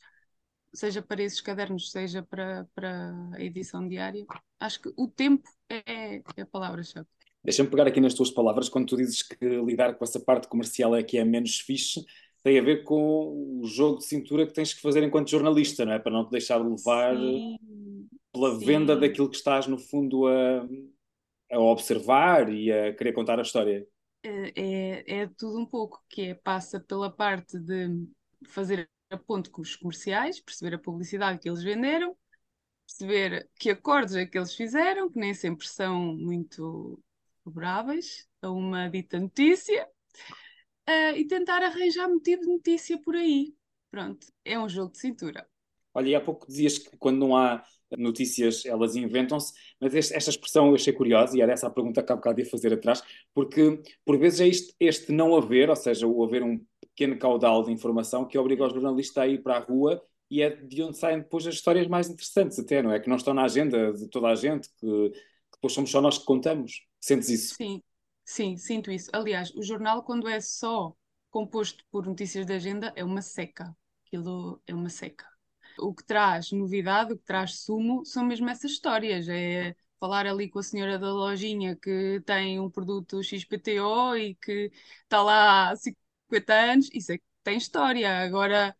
seja 0.73 1.03
para 1.03 1.23
esses 1.23 1.43
cadernos, 1.43 1.91
seja 1.91 2.23
para, 2.23 2.67
para 2.75 3.15
a 3.35 3.41
edição 3.41 3.87
diária. 3.87 4.25
Acho 4.59 4.81
que 4.81 4.93
o 4.97 5.07
tempo 5.07 5.49
é, 5.69 6.23
é 6.37 6.43
a 6.43 6.47
palavra-chave. 6.47 7.07
Deixa-me 7.45 7.69
pegar 7.69 7.87
aqui 7.87 8.01
nas 8.01 8.15
tuas 8.15 8.31
palavras, 8.31 8.71
quando 8.71 8.87
tu 8.87 8.97
dizes 8.97 9.23
que 9.23 9.37
lidar 9.61 9.95
com 9.95 10.05
essa 10.05 10.19
parte 10.19 10.49
comercial 10.49 10.97
é 10.97 11.03
que 11.03 11.19
é 11.19 11.25
menos 11.25 11.61
fixe, 11.61 12.03
tem 12.43 12.59
a 12.59 12.63
ver 12.63 12.83
com 12.83 13.61
o 13.61 13.67
jogo 13.67 13.99
de 13.99 14.07
cintura 14.07 14.47
que 14.47 14.55
tens 14.55 14.73
que 14.73 14.81
fazer 14.81 15.03
enquanto 15.03 15.31
jornalista, 15.31 15.85
não 15.85 15.93
é? 15.93 15.99
Para 15.99 16.13
não 16.13 16.25
te 16.27 16.31
deixar 16.31 16.57
levar 16.57 17.15
Sim. 17.15 17.59
pela 18.33 18.59
Sim. 18.59 18.65
venda 18.65 18.97
daquilo 18.97 19.29
que 19.29 19.37
estás, 19.37 19.67
no 19.67 19.79
fundo, 19.79 20.27
a, 20.27 20.67
a 21.55 21.61
observar 21.61 22.51
e 22.51 22.73
a 22.73 22.95
querer 22.95 23.13
contar 23.13 23.39
a 23.39 23.43
história. 23.43 23.87
É, 24.23 24.53
é, 24.57 25.21
é 25.21 25.27
tudo 25.27 25.59
um 25.59 25.67
pouco, 25.67 26.03
que 26.09 26.23
é, 26.23 26.35
passa 26.35 26.81
pela 26.81 27.11
parte 27.11 27.59
de 27.59 28.07
fazer 28.47 28.89
a 29.11 29.17
ponte 29.17 29.51
com 29.51 29.63
os 29.63 29.77
comerciais, 29.77 30.41
perceber 30.41 30.75
a 30.75 30.79
publicidade 30.79 31.39
que 31.39 31.49
eles 31.49 31.63
venderam, 31.63 32.17
perceber 32.87 33.49
que 33.59 33.71
acordos 33.71 34.17
é 34.17 34.27
que 34.27 34.37
eles 34.37 34.55
fizeram, 34.55 35.11
que 35.11 35.19
nem 35.19 35.35
sempre 35.35 35.67
são 35.67 36.15
muito 36.17 37.01
favoráveis 37.45 38.27
a 38.43 38.51
uma 38.51 38.89
dita 38.89 39.21
notícia, 39.21 39.87
uh, 40.89 41.17
e 41.17 41.27
tentar 41.27 41.63
arranjar 41.63 42.09
motivo 42.09 42.43
de 42.43 42.49
notícia 42.49 43.01
por 43.01 43.15
aí. 43.15 43.55
Pronto, 43.91 44.27
é 44.45 44.59
um 44.59 44.69
jogo 44.69 44.93
de 44.93 44.99
cintura. 44.99 45.47
Olha, 45.93 46.09
e 46.09 46.15
há 46.15 46.21
pouco 46.21 46.47
dizias 46.47 46.79
que 46.79 46.97
quando 46.97 47.19
não 47.19 47.37
há 47.37 47.63
notícias 47.97 48.65
elas 48.67 48.97
inventam-se, 48.97 49.53
mas 49.81 49.95
este, 49.95 50.15
esta 50.15 50.31
expressão 50.31 50.69
eu 50.69 50.75
achei 50.75 50.93
curiosa 50.93 51.37
e 51.37 51.41
era 51.41 51.53
essa 51.53 51.67
a 51.67 51.71
pergunta 51.71 52.03
que 52.03 52.13
há 52.13 52.17
bocado 52.17 52.41
ia 52.41 52.47
fazer 52.47 52.73
atrás, 52.73 53.03
porque 53.33 53.83
por 54.05 54.19
vezes 54.19 54.41
é 54.41 54.49
este, 54.49 54.75
este 54.81 55.13
não 55.13 55.37
haver, 55.37 55.71
ou 55.71 55.77
seja, 55.77 56.07
o 56.07 56.25
haver 56.25 56.43
um 56.43 56.61
pequeno 56.81 57.19
caudal 57.19 57.65
de 57.65 57.73
informação 57.73 58.25
que 58.27 58.39
obriga 58.39 58.67
os 58.67 58.73
jornalistas 58.73 59.23
a 59.25 59.29
ir 59.29 59.43
para 59.43 59.57
a 59.57 59.61
rua 59.61 60.03
e 60.31 60.43
é 60.43 60.51
de 60.51 60.83
onde 60.83 60.97
saem 60.97 61.19
depois 61.19 61.47
as 61.47 61.55
histórias 61.55 61.87
mais 61.87 62.09
interessantes 62.09 62.59
até, 62.59 62.83
não 62.83 62.93
é? 62.93 63.01
Que 63.01 63.09
não 63.09 63.17
estão 63.17 63.35
na 63.35 63.45
agenda 63.45 63.93
de 63.93 64.09
toda 64.09 64.29
a 64.29 64.35
gente, 64.35 64.69
que, 64.79 65.11
que 65.11 65.21
depois 65.53 65.73
somos 65.73 65.91
só 65.91 66.01
nós 66.01 66.19
que 66.19 66.25
contamos. 66.25 66.83
Sentes 67.01 67.29
isso? 67.29 67.55
Sim, 67.55 67.83
Sim, 68.25 68.57
sinto 68.57 68.91
isso. 68.91 69.11
Aliás, 69.13 69.55
o 69.55 69.63
jornal, 69.63 70.03
quando 70.03 70.29
é 70.29 70.41
só 70.41 70.97
composto 71.31 71.85
por 71.91 72.07
notícias 72.07 72.47
de 72.47 72.55
agenda, 72.55 72.93
é 72.97 73.05
uma 73.05 73.21
seca. 73.23 73.77
Aquilo 74.07 74.63
é 74.67 74.75
uma 74.75 74.89
seca. 74.89 75.27
O 75.79 75.95
que 75.95 76.05
traz 76.05 76.53
novidade, 76.53 77.13
o 77.13 77.19
que 77.19 77.25
traz 77.25 77.61
sumo, 77.61 78.05
são 78.05 78.25
mesmo 78.25 78.49
essas 78.49 78.73
histórias. 78.73 79.29
É 79.29 79.75
falar 80.01 80.27
ali 80.27 80.49
com 80.49 80.59
a 80.59 80.63
senhora 80.63 80.99
da 80.99 81.13
lojinha 81.13 81.77
que 81.77 82.21
tem 82.27 82.61
um 82.61 82.71
produto 82.71 83.23
XPTO 83.23 84.17
e 84.17 84.35
que 84.37 84.71
está 85.03 85.23
lá 85.23 85.71
há 85.71 85.77
50 85.77 86.55
anos. 86.55 86.91
Isso 86.93 87.13
é 87.13 87.19
que 87.19 87.25
tem 87.43 87.57
história. 87.59 88.11
Agora, 88.25 88.77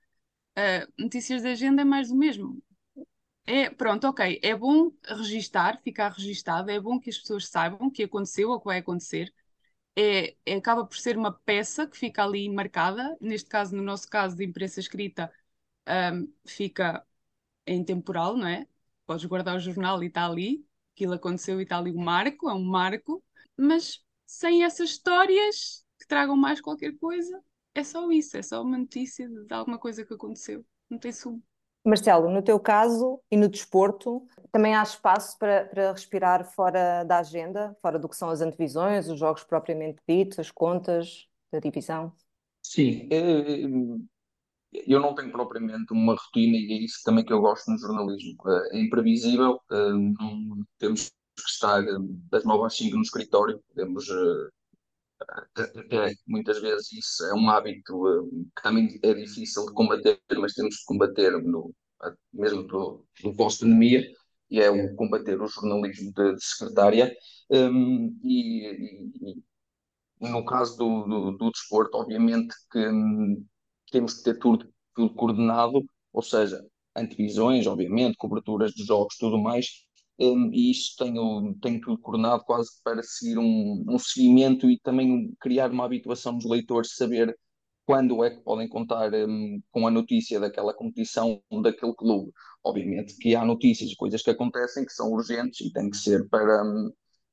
uh, 0.59 0.93
notícias 1.03 1.43
de 1.43 1.49
agenda 1.49 1.83
é 1.83 1.85
mais 1.85 2.09
do 2.09 2.17
mesmo. 2.17 2.63
É, 3.47 3.69
pronto, 3.71 4.07
ok. 4.07 4.41
É 4.43 4.55
bom 4.57 4.91
registar, 5.07 5.81
ficar 5.83 6.11
registado, 6.13 6.71
é 6.71 6.81
bom 6.81 6.99
que 6.99 7.11
as 7.11 7.19
pessoas 7.19 7.47
saibam 7.49 7.89
o 7.89 7.91
que 7.91 8.05
aconteceu 8.05 8.49
ou 8.51 8.57
o 8.57 8.61
que 8.61 8.67
vai 8.67 8.79
acontecer. 8.79 9.33
É, 9.97 10.37
é, 10.47 10.55
acaba 10.57 10.87
por 10.87 10.97
ser 10.97 11.17
uma 11.17 11.33
peça 11.33 11.87
que 11.87 11.97
fica 11.97 12.25
ali 12.25 12.49
marcada. 12.51 13.17
Neste 13.21 13.49
caso, 13.51 13.77
no 13.77 13.83
nosso 13.83 14.09
caso 14.09 14.37
de 14.37 14.45
imprensa 14.45 14.81
escrita, 14.81 15.33
um, 15.89 16.33
fica 16.47 17.05
em 17.67 17.85
temporal, 17.85 18.37
não 18.37 18.47
é? 18.47 18.67
Podes 19.07 19.25
guardar 19.27 19.57
o 19.57 19.61
jornal 19.61 20.03
e 20.03 20.07
está 20.07 20.27
ali. 20.27 20.67
Aquilo 20.95 21.15
aconteceu 21.15 21.61
e 21.61 21.65
está 21.65 21.79
ali 21.79 21.91
o 21.91 21.99
marco, 21.99 22.49
é 22.49 22.55
um 22.55 22.65
marco. 22.65 23.23
Mas 23.57 24.03
sem 24.27 24.65
essas 24.65 24.91
histórias 24.91 25.85
que 25.99 26.07
tragam 26.07 26.37
mais 26.37 26.61
qualquer 26.61 26.97
coisa, 26.99 27.41
é 27.75 27.83
só 27.83 28.11
isso, 28.11 28.37
é 28.37 28.43
só 28.43 28.63
uma 28.63 28.79
notícia 28.79 29.29
de 29.29 29.53
alguma 29.53 29.79
coisa 29.79 30.05
que 30.05 30.15
aconteceu. 30.15 30.65
Não 30.89 30.99
tem 30.99 31.13
sumo. 31.13 31.43
Marcelo, 31.85 32.31
no 32.31 32.43
teu 32.43 32.59
caso 32.59 33.21
e 33.31 33.37
no 33.37 33.47
desporto, 33.47 34.27
também 34.51 34.75
há 34.75 34.83
espaço 34.83 35.37
para, 35.39 35.67
para 35.67 35.93
respirar 35.93 36.45
fora 36.53 37.05
da 37.05 37.19
agenda, 37.19 37.77
fora 37.83 37.99
do 37.99 38.09
que 38.09 38.17
são 38.17 38.31
as 38.31 38.41
antevisões, 38.41 39.09
os 39.09 39.19
jogos 39.19 39.45
propriamente 39.45 40.01
ditos, 40.09 40.39
as 40.39 40.51
contas 40.51 41.29
da 41.53 41.59
divisão? 41.59 42.15
Sim, 42.63 43.07
eh, 43.13 43.67
eu 44.87 45.01
não 45.01 45.15
tenho 45.15 45.31
propriamente 45.33 45.93
uma 45.93 46.15
rotina 46.15 46.57
e 46.57 46.73
é 46.73 46.85
isso 46.85 47.01
também 47.05 47.25
que 47.25 47.33
eu 47.33 47.41
gosto 47.41 47.71
no 47.71 47.79
jornalismo. 47.79 48.37
Eh, 48.47 48.79
é 48.79 48.81
imprevisível, 48.81 49.61
eh, 49.71 49.93
não 49.93 50.65
temos 50.79 51.11
que 51.37 51.43
estar 51.49 51.83
das 52.31 52.45
9 52.45 52.67
às 52.67 52.77
5 52.77 52.97
no 52.97 53.03
escritório, 53.03 53.61
podemos 53.69 54.07
até 55.57 56.15
muitas 56.27 56.61
vezes 56.61 56.93
isso 56.93 57.25
é 57.25 57.35
um 57.35 57.49
hábito 57.49 58.03
que 58.57 58.63
também 58.63 58.99
é 59.03 59.15
difícil 59.15 59.67
de 59.67 59.73
combater, 59.73 60.21
mas 60.39 60.53
temos 60.53 60.77
de 60.77 60.85
combater 60.85 61.31
no, 61.43 61.75
mesmo 62.33 62.65
do, 62.65 63.07
do 63.23 63.35
pós-pandemia, 63.35 64.05
e 64.51 64.61
é 64.61 64.71
o 64.71 64.95
combater 64.97 65.41
o 65.41 65.47
jornalismo 65.47 66.13
de, 66.13 66.35
de 66.35 66.45
secretária. 66.45 67.15
Um, 67.51 68.19
e, 68.23 69.43
e, 70.21 70.29
no 70.29 70.45
caso 70.45 70.77
do, 70.77 71.05
do, 71.05 71.31
do 71.33 71.51
desporto, 71.51 71.99
obviamente 71.99 72.55
que 72.71 72.79
um, 72.79 73.45
temos 73.91 74.15
que 74.15 74.25
ter 74.25 74.39
tudo, 74.39 74.69
tudo 74.95 75.15
coordenado, 75.15 75.85
ou 76.13 76.23
seja, 76.23 76.65
antevisões, 76.97 77.67
obviamente, 77.67 78.17
coberturas 78.17 78.73
de 78.73 78.85
jogos, 78.85 79.17
tudo 79.19 79.39
mais, 79.39 79.67
um, 80.19 80.51
e 80.53 80.71
isso 80.71 80.95
tenho, 80.97 81.55
tenho 81.61 81.81
tudo 81.81 81.99
coordenado 81.99 82.45
quase 82.45 82.71
para 82.85 83.03
seguir 83.03 83.39
um, 83.39 83.85
um 83.89 83.99
seguimento 83.99 84.71
e 84.71 84.79
também 84.81 85.35
criar 85.41 85.71
uma 85.73 85.85
habituação 85.85 86.37
dos 86.37 86.49
leitores, 86.49 86.95
saber 86.95 87.37
quando 87.87 88.25
é 88.25 88.31
que 88.31 88.41
podem 88.43 88.69
contar 88.69 89.13
um, 89.15 89.61
com 89.71 89.87
a 89.87 89.91
notícia 89.91 90.41
daquela 90.41 90.73
competição 90.75 91.43
daquele 91.63 91.95
clube. 91.95 92.33
Obviamente 92.63 93.17
que 93.19 93.35
há 93.37 93.45
notícias, 93.45 93.95
coisas 93.95 94.23
que 94.23 94.31
acontecem 94.31 94.87
que 94.87 94.93
são 94.93 95.11
urgentes 95.13 95.61
e 95.67 95.73
tem 95.73 95.91
que 95.91 95.97
ser 95.97 96.29
para, 96.29 96.63
um, 96.65 96.91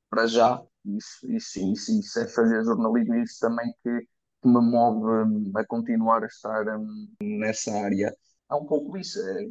para 0.09 0.27
já. 0.27 0.61
Isso, 0.85 1.31
isso, 1.31 1.71
isso, 1.73 1.99
isso 1.99 2.19
é 2.19 2.27
fazer 2.27 2.63
jornalismo 2.65 3.15
isso 3.15 3.39
também 3.39 3.71
que, 3.83 4.07
que 4.41 4.47
me 4.47 4.61
move 4.61 5.05
hum, 5.05 5.51
a 5.55 5.65
continuar 5.65 6.23
a 6.23 6.27
estar 6.27 6.67
hum, 6.77 7.07
nessa 7.21 7.71
área. 7.73 8.15
É 8.49 8.55
um 8.55 8.65
pouco 8.65 8.97
isso, 8.97 9.19
é 9.19 9.47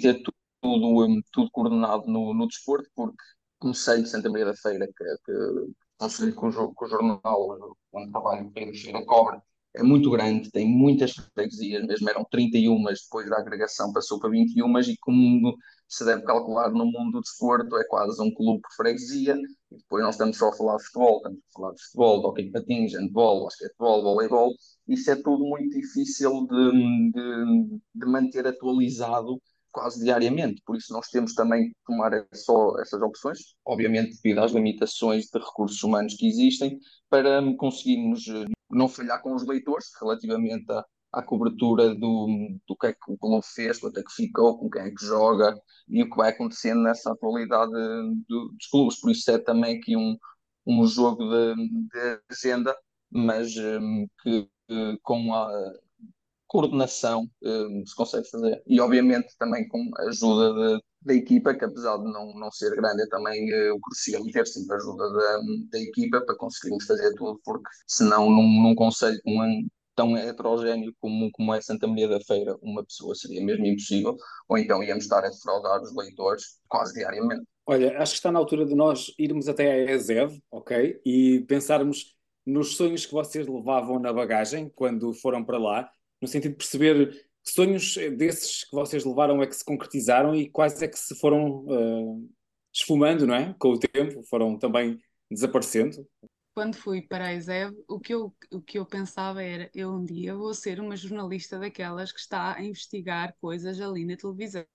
ter 0.00 0.22
tudo 0.22 0.36
tudo, 0.60 1.04
um, 1.04 1.20
tudo 1.32 1.50
coordenado 1.50 2.06
no, 2.06 2.34
no 2.34 2.46
desporto, 2.46 2.88
porque 2.94 3.22
comecei 3.58 4.02
de 4.02 4.08
Santa 4.08 4.28
Maria 4.28 4.46
da 4.46 4.54
Feira, 4.54 4.86
que, 4.86 5.04
que 5.24 5.72
consegui 5.98 6.32
com 6.32 6.52
com 6.52 6.84
o 6.84 6.88
jornal, 6.88 7.76
quando 7.90 8.10
trabalho 8.10 8.52
em 8.56 8.74
Feira 8.74 9.04
Cobra, 9.04 9.42
é 9.74 9.82
muito 9.82 10.10
grande, 10.10 10.50
tem 10.50 10.66
muitas 10.66 11.12
freguesias, 11.12 11.86
mesmo 11.86 12.08
eram 12.08 12.24
31, 12.30 12.78
mas 12.78 13.02
depois 13.02 13.28
da 13.28 13.38
agregação 13.38 13.92
passou 13.92 14.18
para 14.18 14.30
21, 14.30 14.78
e 14.80 14.96
como 14.98 15.56
se 15.88 16.04
deve 16.04 16.22
calcular 16.22 16.70
no 16.70 16.84
mundo 16.86 17.12
do 17.12 17.20
desporto, 17.20 17.76
é 17.76 17.84
quase 17.84 18.20
um 18.20 18.32
clube 18.34 18.60
por 18.60 18.72
freguesia, 18.76 19.36
e 19.70 19.76
depois 19.76 20.04
nós 20.04 20.14
estamos 20.14 20.36
só 20.36 20.48
a 20.48 20.56
falar 20.56 20.76
de 20.76 20.84
futebol, 20.84 21.16
estamos 21.18 21.38
a 21.38 21.52
falar 21.58 21.72
de 21.72 21.82
futebol, 21.82 22.20
de 22.20 22.26
hockey 22.26 22.50
patins, 22.50 22.94
handball, 22.94 23.44
basquetebol, 23.44 24.02
voleibol, 24.02 24.52
isso 24.88 25.10
é 25.10 25.16
tudo 25.16 25.44
muito 25.44 25.78
difícil 25.78 26.46
de, 26.46 27.10
de, 27.12 27.80
de 27.94 28.06
manter 28.06 28.46
atualizado 28.46 29.40
quase 29.76 30.02
diariamente, 30.02 30.62
por 30.64 30.74
isso 30.74 30.90
nós 30.90 31.08
temos 31.08 31.34
também 31.34 31.68
que 31.68 31.74
tomar 31.84 32.10
só 32.32 32.80
essas 32.80 33.02
opções, 33.02 33.38
obviamente 33.62 34.18
devido 34.22 34.38
às 34.38 34.52
limitações 34.52 35.26
de 35.26 35.38
recursos 35.38 35.82
humanos 35.82 36.14
que 36.14 36.26
existem, 36.26 36.78
para 37.10 37.42
conseguirmos 37.58 38.26
eh, 38.26 38.46
não 38.70 38.88
falhar 38.88 39.20
com 39.20 39.34
os 39.34 39.46
leitores 39.46 39.88
relativamente 40.00 40.64
à, 40.72 40.82
à 41.16 41.22
cobertura 41.22 41.94
do, 41.94 42.28
do 42.68 42.76
que 42.76 42.88
é 42.88 42.92
que 42.92 43.10
o 43.10 43.16
clube 43.16 43.44
fez, 43.54 43.78
quanto 43.78 43.98
é 43.98 44.02
que 44.02 44.12
ficou, 44.12 44.58
com 44.58 44.68
quem 44.68 44.82
é 44.82 44.90
que 44.90 45.04
joga 45.04 45.58
e 45.88 46.02
o 46.02 46.10
que 46.10 46.16
vai 46.16 46.30
acontecendo 46.30 46.82
nessa 46.82 47.12
atualidade 47.12 47.72
do, 47.72 48.48
dos 48.52 48.66
clubes. 48.70 49.00
Por 49.00 49.10
isso 49.10 49.30
é 49.30 49.38
também 49.38 49.78
aqui 49.78 49.96
um, 49.96 50.16
um 50.66 50.86
jogo 50.86 51.24
de, 51.24 51.54
de 51.88 52.20
agenda, 52.30 52.76
mas 53.10 53.56
um, 53.56 54.02
eh, 54.02 54.06
que 54.22 54.50
eh, 54.68 54.98
com 55.02 55.32
a, 55.32 55.48
coordenação 56.46 57.28
um, 57.42 57.84
se 57.86 57.94
consegue 57.94 58.28
fazer. 58.30 58.62
E 58.66 58.80
obviamente 58.80 59.34
também 59.38 59.66
com 59.68 59.90
a 59.98 60.02
ajuda 60.08 60.54
de, 60.54 60.82
da 61.02 61.14
equipa, 61.14 61.54
que 61.54 61.64
apesar 61.64 61.98
de 61.98 62.04
não, 62.04 62.34
não 62.34 62.50
ser 62.50 62.74
grande, 62.76 63.02
é 63.02 63.06
também 63.08 63.48
uh, 63.52 63.80
crucial 63.80 64.24
ter 64.32 64.46
sempre 64.46 64.74
a 64.74 64.78
ajuda 64.78 65.10
da, 65.12 65.38
da 65.72 65.80
equipa 65.80 66.20
para 66.20 66.36
conseguirmos 66.36 66.84
fazer 66.84 67.14
tudo, 67.14 67.40
porque 67.44 67.68
senão 67.86 68.30
num, 68.30 68.62
num 68.62 68.74
conselho 68.74 69.18
com 69.24 69.40
um, 69.40 69.66
tão 69.96 70.16
heterogéneo 70.16 70.94
como, 71.00 71.30
como 71.32 71.54
é 71.54 71.60
Santa 71.60 71.86
Maria 71.88 72.08
da 72.08 72.20
Feira, 72.20 72.56
uma 72.62 72.84
pessoa 72.84 73.14
seria 73.14 73.42
mesmo 73.44 73.66
impossível, 73.66 74.16
ou 74.48 74.58
então 74.58 74.82
íamos 74.82 75.04
estar 75.04 75.24
a 75.24 75.30
defraudar 75.30 75.82
os 75.82 75.96
leitores 75.96 76.60
quase 76.68 76.94
diariamente. 76.94 77.44
Olha, 77.66 77.98
acho 77.98 78.12
que 78.12 78.18
está 78.18 78.30
na 78.30 78.38
altura 78.38 78.64
de 78.64 78.74
nós 78.76 79.12
irmos 79.18 79.48
até 79.48 79.72
a 79.72 79.92
ESEV, 79.92 80.40
ok? 80.52 81.00
E 81.04 81.40
pensarmos 81.48 82.14
nos 82.44 82.76
sonhos 82.76 83.04
que 83.04 83.12
vocês 83.12 83.46
levavam 83.48 83.98
na 83.98 84.12
bagagem 84.12 84.70
quando 84.76 85.12
foram 85.14 85.44
para 85.44 85.58
lá 85.58 85.90
no 86.20 86.28
sentido 86.28 86.52
de 86.52 86.58
perceber 86.58 87.10
que 87.44 87.52
sonhos 87.52 87.96
desses 88.16 88.64
que 88.64 88.74
vocês 88.74 89.04
levaram 89.04 89.42
é 89.42 89.46
que 89.46 89.56
se 89.56 89.64
concretizaram 89.64 90.34
e 90.34 90.48
quais 90.48 90.80
é 90.82 90.88
que 90.88 90.98
se 90.98 91.14
foram 91.18 91.64
uh, 91.66 92.28
esfumando, 92.72 93.26
não 93.26 93.34
é? 93.34 93.54
Com 93.58 93.70
o 93.70 93.78
tempo, 93.78 94.22
foram 94.24 94.58
também 94.58 94.98
desaparecendo. 95.30 96.06
Quando 96.56 96.76
fui 96.76 97.02
para 97.02 97.26
a 97.28 97.34
ESEV, 97.34 97.76
o 97.88 98.00
que, 98.00 98.14
eu, 98.14 98.34
o 98.52 98.62
que 98.62 98.78
eu 98.78 98.86
pensava 98.86 99.42
era: 99.42 99.70
eu 99.74 99.92
um 99.92 100.04
dia 100.04 100.34
vou 100.34 100.54
ser 100.54 100.80
uma 100.80 100.96
jornalista 100.96 101.58
daquelas 101.58 102.12
que 102.12 102.20
está 102.20 102.56
a 102.56 102.64
investigar 102.64 103.36
coisas 103.40 103.80
ali 103.80 104.06
na 104.06 104.16
televisão 104.16 104.66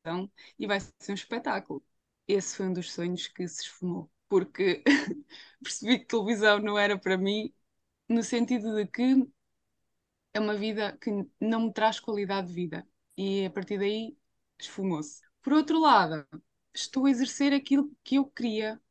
e 0.59 0.67
vai 0.67 0.79
ser 0.79 1.11
um 1.11 1.15
espetáculo. 1.15 1.83
Esse 2.27 2.55
foi 2.57 2.67
um 2.67 2.73
dos 2.73 2.93
sonhos 2.93 3.27
que 3.27 3.47
se 3.47 3.63
esfumou, 3.63 4.11
porque 4.29 4.83
percebi 5.63 5.99
que 5.99 6.05
televisão 6.05 6.59
não 6.59 6.77
era 6.77 6.97
para 6.99 7.17
mim, 7.17 7.53
no 8.09 8.23
sentido 8.23 8.75
de 8.75 8.87
que 8.87 9.27
é 10.33 10.39
uma 10.39 10.55
vida 10.55 10.97
que 11.01 11.09
não 11.39 11.61
me 11.67 11.73
traz 11.73 11.99
qualidade 11.99 12.47
de 12.47 12.53
vida. 12.53 12.87
E 13.17 13.45
a 13.45 13.49
partir 13.51 13.77
daí 13.79 14.17
esfumou-se. 14.59 15.21
Por 15.41 15.53
outro 15.53 15.79
lado, 15.79 16.25
estou 16.73 17.05
a 17.05 17.11
exercer 17.11 17.53
aquilo 17.53 17.91
que 18.03 18.15
eu 18.15 18.25
queria 18.25 18.81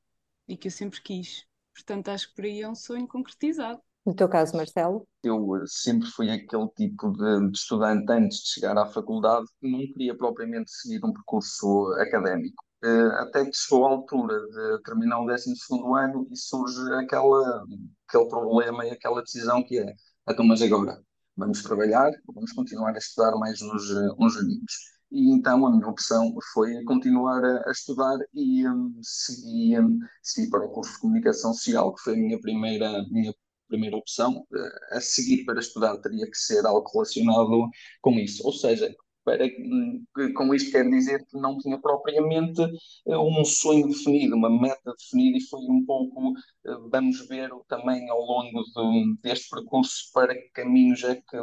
e 0.49 0.57
que 0.59 0.69
eu 0.69 0.73
sempre 0.73 1.03
quis. 1.03 1.49
Portanto, 1.81 2.09
acho 2.09 2.29
que 2.29 2.35
por 2.35 2.45
aí 2.45 2.61
é 2.61 2.69
um 2.69 2.75
sonho 2.75 3.09
concretizado. 3.09 3.81
No 4.05 4.15
teu 4.15 4.29
caso, 4.29 4.57
Marcelo? 4.57 5.07
Eu 5.23 5.57
eh, 5.57 5.65
sempre 5.67 6.09
fui 6.09 6.31
aquele 6.31 6.69
tipo 6.77 7.13
de, 7.13 7.51
de 7.51 7.57
estudante 7.57 8.11
antes 8.11 8.39
de 8.39 8.49
chegar 8.49 8.77
à 8.79 8.87
faculdade 8.87 9.47
que 9.61 9.71
não 9.71 9.79
queria 9.79 10.17
propriamente 10.17 10.71
seguir 10.71 11.05
um 11.05 11.13
percurso 11.13 11.93
académico. 11.99 12.63
Uh, 12.83 13.13
até 13.19 13.45
que 13.45 13.55
chegou 13.55 13.87
a 13.87 13.91
altura 13.91 14.41
de 14.41 14.83
terminar 14.85 15.21
o 15.21 15.27
12 15.27 15.53
ano 15.99 16.27
e 16.31 16.37
surge 16.37 16.81
aquela, 16.95 17.63
aquele 18.09 18.27
problema 18.27 18.87
e 18.87 18.91
aquela 18.91 19.21
decisão 19.23 19.63
que 19.63 19.79
é, 19.79 19.95
então, 20.31 20.47
mas 20.47 20.63
agora, 20.63 20.99
vamos 21.37 21.63
trabalhar, 21.63 22.11
vamos 22.27 22.53
continuar 22.53 22.95
a 22.95 22.99
estudar 22.99 23.37
mais 23.37 23.61
uns, 23.61 23.91
eh, 23.91 24.09
uns 24.19 24.37
aninhos. 24.37 25.00
E 25.11 25.31
então 25.33 25.67
a 25.67 25.71
minha 25.71 25.89
opção 25.89 26.35
foi 26.53 26.83
continuar 26.85 27.45
a, 27.45 27.69
a 27.69 27.73
estudar 27.73 28.19
e 28.33 28.67
um, 28.69 28.95
segui, 29.03 29.79
um, 29.79 29.99
segui 30.23 30.51
para 30.51 30.65
o 30.65 30.71
curso 30.71 30.93
de 30.95 31.01
Comunicação 31.01 31.53
Social, 31.53 31.95
que 31.95 32.03
foi 32.03 32.15
a 32.15 32.17
minha 32.17 32.41
primeira, 32.41 33.05
minha 33.11 33.35
primeira 33.69 33.97
opção. 33.97 34.47
Uh, 34.53 34.97
a 34.97 35.01
seguir 35.01 35.45
para 35.45 35.61
estudar 35.61 35.97
teria 35.99 36.27
que 36.27 36.37
ser 36.37 36.65
algo 36.67 36.89
relacionado 36.93 37.69
com 38.03 38.13
isso. 38.13 38.47
Ou 38.47 38.53
seja, 38.53 38.95
para, 39.25 39.49
com 40.35 40.55
isto 40.55 40.71
quer 40.71 40.89
dizer 40.89 41.25
que 41.27 41.39
não 41.39 41.59
tinha 41.59 41.79
propriamente 41.81 42.61
um 43.07 43.45
sonho 43.45 43.89
definido, 43.89 44.37
uma 44.37 44.51
meta 44.51 44.95
definida, 44.99 45.39
e 45.39 45.47
foi 45.49 45.61
um 45.61 45.85
pouco, 45.85 46.33
vamos 46.91 47.27
ver 47.29 47.51
também 47.69 48.09
ao 48.11 48.21
longo 48.21 48.63
deste 49.23 49.49
percurso 49.51 50.11
para 50.13 50.35
que 50.35 50.51
caminhos 50.51 51.03
é 51.05 51.17
que, 51.17 51.37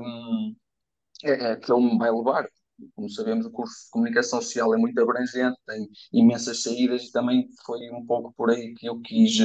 é, 1.23 1.51
é 1.51 1.55
que 1.55 1.71
ele 1.71 1.91
me 1.91 1.97
vai 1.97 2.11
levar. 2.11 2.47
Como 2.95 3.09
sabemos, 3.09 3.45
o 3.45 3.51
curso 3.51 3.85
de 3.85 3.89
comunicação 3.91 4.41
social 4.41 4.73
é 4.73 4.77
muito 4.77 4.99
abrangente, 5.01 5.57
tem 5.65 5.87
imensas 6.13 6.61
saídas 6.61 7.03
e 7.03 7.11
também 7.11 7.47
foi 7.65 7.89
um 7.91 8.05
pouco 8.05 8.33
por 8.35 8.51
aí 8.51 8.73
que 8.75 8.87
eu 8.87 8.99
quis, 9.01 9.37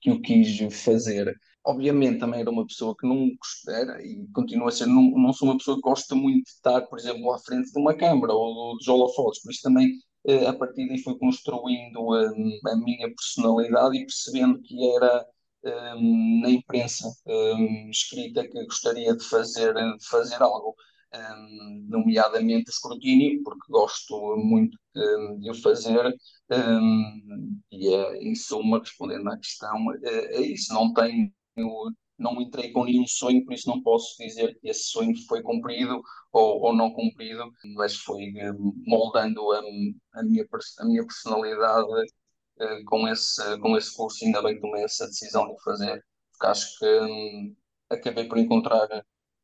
que 0.00 0.10
eu 0.10 0.20
quis 0.20 0.58
fazer. 0.82 1.34
Obviamente, 1.64 2.20
também 2.20 2.40
era 2.40 2.50
uma 2.50 2.66
pessoa 2.66 2.96
que 2.98 3.06
não 3.06 3.28
era 3.68 4.02
e 4.02 4.26
continua 4.32 4.68
a 4.68 4.72
ser, 4.72 4.86
não, 4.86 5.10
não 5.10 5.32
sou 5.32 5.48
uma 5.48 5.58
pessoa 5.58 5.76
que 5.76 5.82
gosta 5.82 6.14
muito 6.14 6.44
de 6.44 6.50
estar, 6.50 6.80
por 6.82 6.98
exemplo, 6.98 7.32
à 7.32 7.38
frente 7.38 7.70
de 7.70 7.78
uma 7.78 7.94
câmara 7.94 8.32
ou 8.32 8.76
dos 8.76 8.88
holofotes, 8.88 9.42
por 9.42 9.50
isso 9.52 9.62
também 9.62 9.90
eh, 10.26 10.46
a 10.46 10.52
partir 10.54 10.88
daí 10.88 10.98
fui 11.02 11.18
construindo 11.18 12.14
a, 12.14 12.32
hum, 12.32 12.58
a 12.66 12.76
minha 12.76 13.08
personalidade 13.14 13.96
e 13.98 14.06
percebendo 14.06 14.60
que 14.62 14.90
era 14.96 15.26
um, 15.96 16.40
na 16.42 16.50
imprensa 16.50 17.08
um, 17.26 17.90
escrita 17.90 18.46
que 18.48 18.64
gostaria 18.64 19.14
de 19.16 19.24
fazer, 19.24 19.74
de 19.74 20.06
fazer 20.08 20.40
algo 20.42 20.74
um, 21.14 21.86
nomeadamente 21.88 22.70
escrutínio, 22.70 23.42
porque 23.42 23.70
gosto 23.70 24.36
muito 24.36 24.78
de, 24.94 25.38
de 25.40 25.50
o 25.50 25.54
fazer, 25.54 26.14
um, 26.50 27.60
e 27.70 27.88
é, 27.88 28.16
em 28.22 28.34
suma, 28.34 28.78
respondendo 28.78 29.28
à 29.28 29.36
questão, 29.36 29.92
é, 30.04 30.36
é 30.36 30.40
isso, 30.42 30.72
não 30.72 30.92
tenho, 30.92 31.32
não 32.18 32.40
entrei 32.40 32.70
com 32.72 32.84
nenhum 32.84 33.06
sonho, 33.06 33.44
por 33.44 33.54
isso 33.54 33.68
não 33.68 33.82
posso 33.82 34.16
dizer 34.18 34.58
que 34.60 34.68
esse 34.68 34.84
sonho 34.90 35.14
foi 35.26 35.42
cumprido 35.42 36.02
ou, 36.32 36.60
ou 36.62 36.76
não 36.76 36.92
cumprido, 36.92 37.50
mas 37.74 37.96
foi 37.96 38.32
moldando 38.86 39.52
a, 39.52 39.58
a, 40.14 40.22
minha, 40.22 40.46
a 40.78 40.84
minha 40.84 41.06
personalidade 41.06 41.88
uh, 41.88 42.84
com, 42.86 43.08
esse, 43.08 43.58
com 43.60 43.76
esse 43.76 43.96
curso, 43.96 44.24
ainda 44.24 44.42
bem 44.42 44.54
que 44.54 44.60
tomei 44.60 44.84
essa 44.84 45.06
decisão 45.06 45.48
de 45.54 45.62
fazer, 45.62 46.04
porque 46.32 46.46
acho 46.46 46.78
que 46.78 47.00
um, 47.00 47.56
acabei 47.90 48.28
por 48.28 48.38
encontrar 48.38 48.86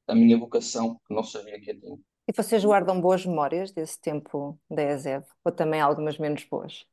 a 0.06 0.14
minha 0.14 0.38
vocação, 0.38 1.00
que 1.06 1.14
não 1.14 1.22
sabia 1.22 1.60
que 1.60 1.70
a 1.70 1.78
tinha. 1.78 1.98
E 2.28 2.32
vocês 2.34 2.64
guardam 2.64 3.00
boas 3.00 3.24
memórias 3.24 3.70
desse 3.70 4.00
tempo 4.00 4.58
da 4.70 4.82
ESEV? 4.82 5.24
Ou 5.44 5.52
também 5.52 5.80
algumas 5.80 6.18
menos 6.18 6.44
boas? 6.44 6.84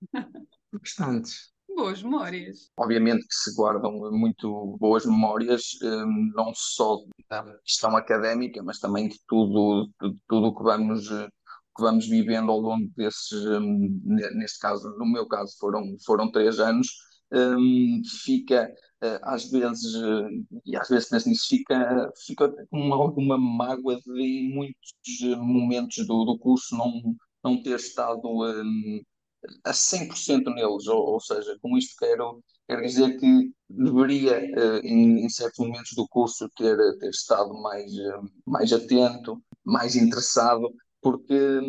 Bastantes. 0.72 1.52
Boas 1.68 2.02
memórias. 2.02 2.70
Obviamente 2.78 3.26
que 3.26 3.34
se 3.34 3.54
guardam 3.54 3.92
muito 4.12 4.76
boas 4.78 5.04
memórias, 5.04 5.72
hum, 5.82 6.32
não 6.34 6.52
só 6.54 6.98
da 7.28 7.44
questão 7.64 7.96
académica, 7.96 8.62
mas 8.62 8.78
também 8.78 9.08
de 9.08 9.18
tudo, 9.26 9.90
de 10.00 10.16
tudo 10.28 10.54
que 10.54 10.62
vamos 10.62 11.08
que 11.76 11.82
vamos 11.82 12.08
vivendo 12.08 12.50
ao 12.50 12.58
longo 12.58 12.90
desses, 12.96 13.32
hum, 13.32 14.00
neste 14.04 14.58
caso, 14.58 14.88
no 14.98 15.04
meu 15.04 15.28
caso, 15.28 15.54
foram, 15.58 15.82
foram 16.04 16.30
três 16.30 16.58
anos, 16.58 16.88
um, 17.30 18.00
fica 18.24 18.72
às 19.22 19.50
vezes, 19.50 19.94
uh, 19.96 20.28
e 20.64 20.76
às 20.76 20.88
vezes 20.88 21.08
penso 21.08 21.28
nisso, 21.28 21.46
fica, 21.48 22.12
fica 22.26 22.48
com 22.70 22.92
alguma 22.94 23.38
mágoa 23.38 24.00
de 24.00 24.20
em 24.20 24.54
muitos 24.54 24.92
eh, 25.22 25.36
momentos 25.36 26.06
do, 26.06 26.24
do 26.24 26.38
curso 26.38 26.76
não, 26.76 27.14
não 27.44 27.62
ter 27.62 27.76
estado 27.76 28.22
um, 28.26 29.02
a 29.64 29.72
100% 29.72 30.44
neles, 30.54 30.86
ou, 30.88 31.12
ou 31.14 31.20
seja, 31.20 31.58
com 31.62 31.76
isto 31.76 31.94
quero, 31.98 32.42
quero 32.68 32.82
dizer 32.82 33.18
que 33.18 33.52
deveria, 33.68 34.40
em, 34.82 35.24
em, 35.24 35.28
certos 35.28 35.58
momentos 35.58 35.92
do 35.94 36.08
curso, 36.08 36.48
ter, 36.56 36.76
ter 36.98 37.10
estado 37.10 37.52
mais, 37.62 37.92
mais 38.46 38.72
atento, 38.72 39.42
mais 39.64 39.94
interessado, 39.96 40.72
porque 41.00 41.60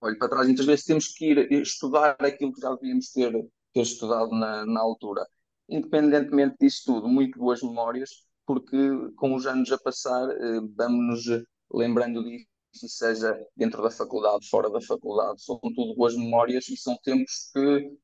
olho 0.00 0.18
para 0.18 0.28
trás, 0.28 0.46
muitas 0.46 0.66
vezes 0.66 0.84
temos 0.84 1.08
que 1.08 1.26
ir 1.26 1.52
estudar 1.52 2.16
aquilo 2.20 2.52
que 2.52 2.60
já 2.60 2.74
devíamos 2.74 3.10
ter 3.12 3.32
ter 3.72 3.82
estudado 3.82 4.30
na, 4.30 4.66
na 4.66 4.80
altura. 4.80 5.26
Independentemente 5.70 6.56
disso 6.60 6.82
tudo, 6.86 7.08
muito 7.08 7.38
boas 7.38 7.62
memórias, 7.62 8.10
porque 8.46 8.76
com 9.16 9.34
os 9.34 9.46
anos 9.46 9.70
a 9.72 9.78
passar, 9.78 10.28
eh, 10.30 10.60
vamos-nos 10.76 11.44
lembrando 11.72 12.24
disso, 12.24 12.88
seja 12.88 13.36
dentro 13.56 13.80
da 13.82 13.90
faculdade, 13.90 14.48
fora 14.48 14.68
da 14.70 14.80
faculdade, 14.80 15.42
são 15.42 15.58
tudo 15.60 15.94
boas 15.94 16.16
memórias 16.16 16.68
e 16.68 16.76
são 16.76 16.96
tempos 17.04 17.50
que 17.54 17.60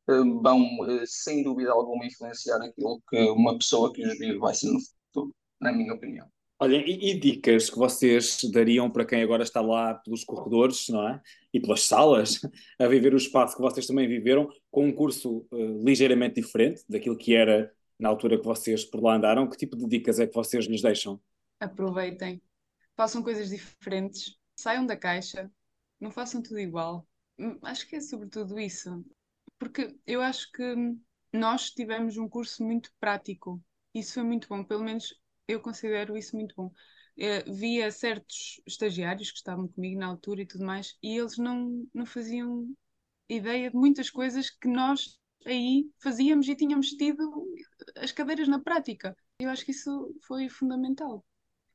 eh, 0.08 0.18
vão, 0.42 0.60
eh, 0.88 1.04
sem 1.06 1.42
dúvida 1.42 1.72
alguma, 1.72 2.06
influenciar 2.06 2.62
aquilo 2.62 3.02
que 3.08 3.18
uma 3.30 3.58
pessoa 3.58 3.92
que 3.92 4.06
os 4.06 4.16
vive 4.18 4.38
vai 4.38 4.54
ser 4.54 4.70
no 4.72 4.78
futuro, 4.80 5.34
na 5.60 5.72
minha 5.72 5.92
opinião. 5.94 6.35
Olhem, 6.58 6.82
e, 6.88 7.10
e, 7.10 7.20
dicas 7.20 7.68
que 7.68 7.76
vocês 7.76 8.38
dariam 8.50 8.90
para 8.90 9.04
quem 9.04 9.22
agora 9.22 9.42
está 9.42 9.60
lá 9.60 9.94
pelos 9.94 10.24
corredores, 10.24 10.88
não 10.88 11.06
é? 11.06 11.20
E 11.52 11.60
pelas 11.60 11.82
salas, 11.82 12.40
a 12.80 12.86
viver 12.86 13.12
o 13.12 13.18
espaço 13.18 13.54
que 13.54 13.60
vocês 13.60 13.86
também 13.86 14.08
viveram, 14.08 14.48
com 14.70 14.86
um 14.86 14.92
curso 14.92 15.46
uh, 15.50 15.84
ligeiramente 15.84 16.40
diferente 16.40 16.82
daquilo 16.88 17.16
que 17.16 17.34
era 17.34 17.70
na 17.98 18.08
altura 18.08 18.38
que 18.38 18.44
vocês 18.44 18.86
por 18.86 19.02
lá 19.02 19.16
andaram. 19.16 19.46
Que 19.46 19.56
tipo 19.58 19.76
de 19.76 19.86
dicas 19.86 20.18
é 20.18 20.26
que 20.26 20.34
vocês 20.34 20.64
lhes 20.64 20.80
deixam? 20.80 21.20
Aproveitem, 21.60 22.40
façam 22.96 23.22
coisas 23.22 23.50
diferentes, 23.50 24.38
saiam 24.58 24.86
da 24.86 24.96
caixa, 24.96 25.50
não 26.00 26.10
façam 26.10 26.42
tudo 26.42 26.58
igual. 26.58 27.06
Hum, 27.38 27.58
acho 27.62 27.86
que 27.86 27.96
é 27.96 28.00
sobretudo 28.00 28.58
isso, 28.58 29.04
porque 29.58 29.94
eu 30.06 30.22
acho 30.22 30.50
que 30.52 30.74
nós 31.34 31.68
tivemos 31.70 32.16
um 32.16 32.26
curso 32.26 32.64
muito 32.64 32.90
prático. 32.98 33.62
Isso 33.94 34.14
foi 34.14 34.22
muito 34.22 34.48
bom, 34.48 34.64
pelo 34.64 34.84
menos 34.84 35.14
eu 35.48 35.60
considero 35.60 36.16
isso 36.16 36.36
muito 36.36 36.54
bom. 36.56 36.72
Uh, 37.18 37.52
via 37.54 37.90
certos 37.90 38.60
estagiários 38.66 39.30
que 39.30 39.38
estavam 39.38 39.68
comigo 39.68 39.98
na 39.98 40.06
altura 40.06 40.42
e 40.42 40.46
tudo 40.46 40.66
mais, 40.66 40.96
e 41.02 41.16
eles 41.16 41.38
não, 41.38 41.86
não 41.94 42.04
faziam 42.04 42.68
ideia 43.28 43.70
de 43.70 43.76
muitas 43.76 44.10
coisas 44.10 44.50
que 44.50 44.68
nós 44.68 45.18
aí 45.46 45.88
fazíamos 45.98 46.48
e 46.48 46.56
tínhamos 46.56 46.90
tido 46.90 47.46
as 47.96 48.12
cadeiras 48.12 48.48
na 48.48 48.60
prática. 48.60 49.16
Eu 49.38 49.50
acho 49.50 49.64
que 49.64 49.70
isso 49.70 50.14
foi 50.26 50.48
fundamental. 50.48 51.24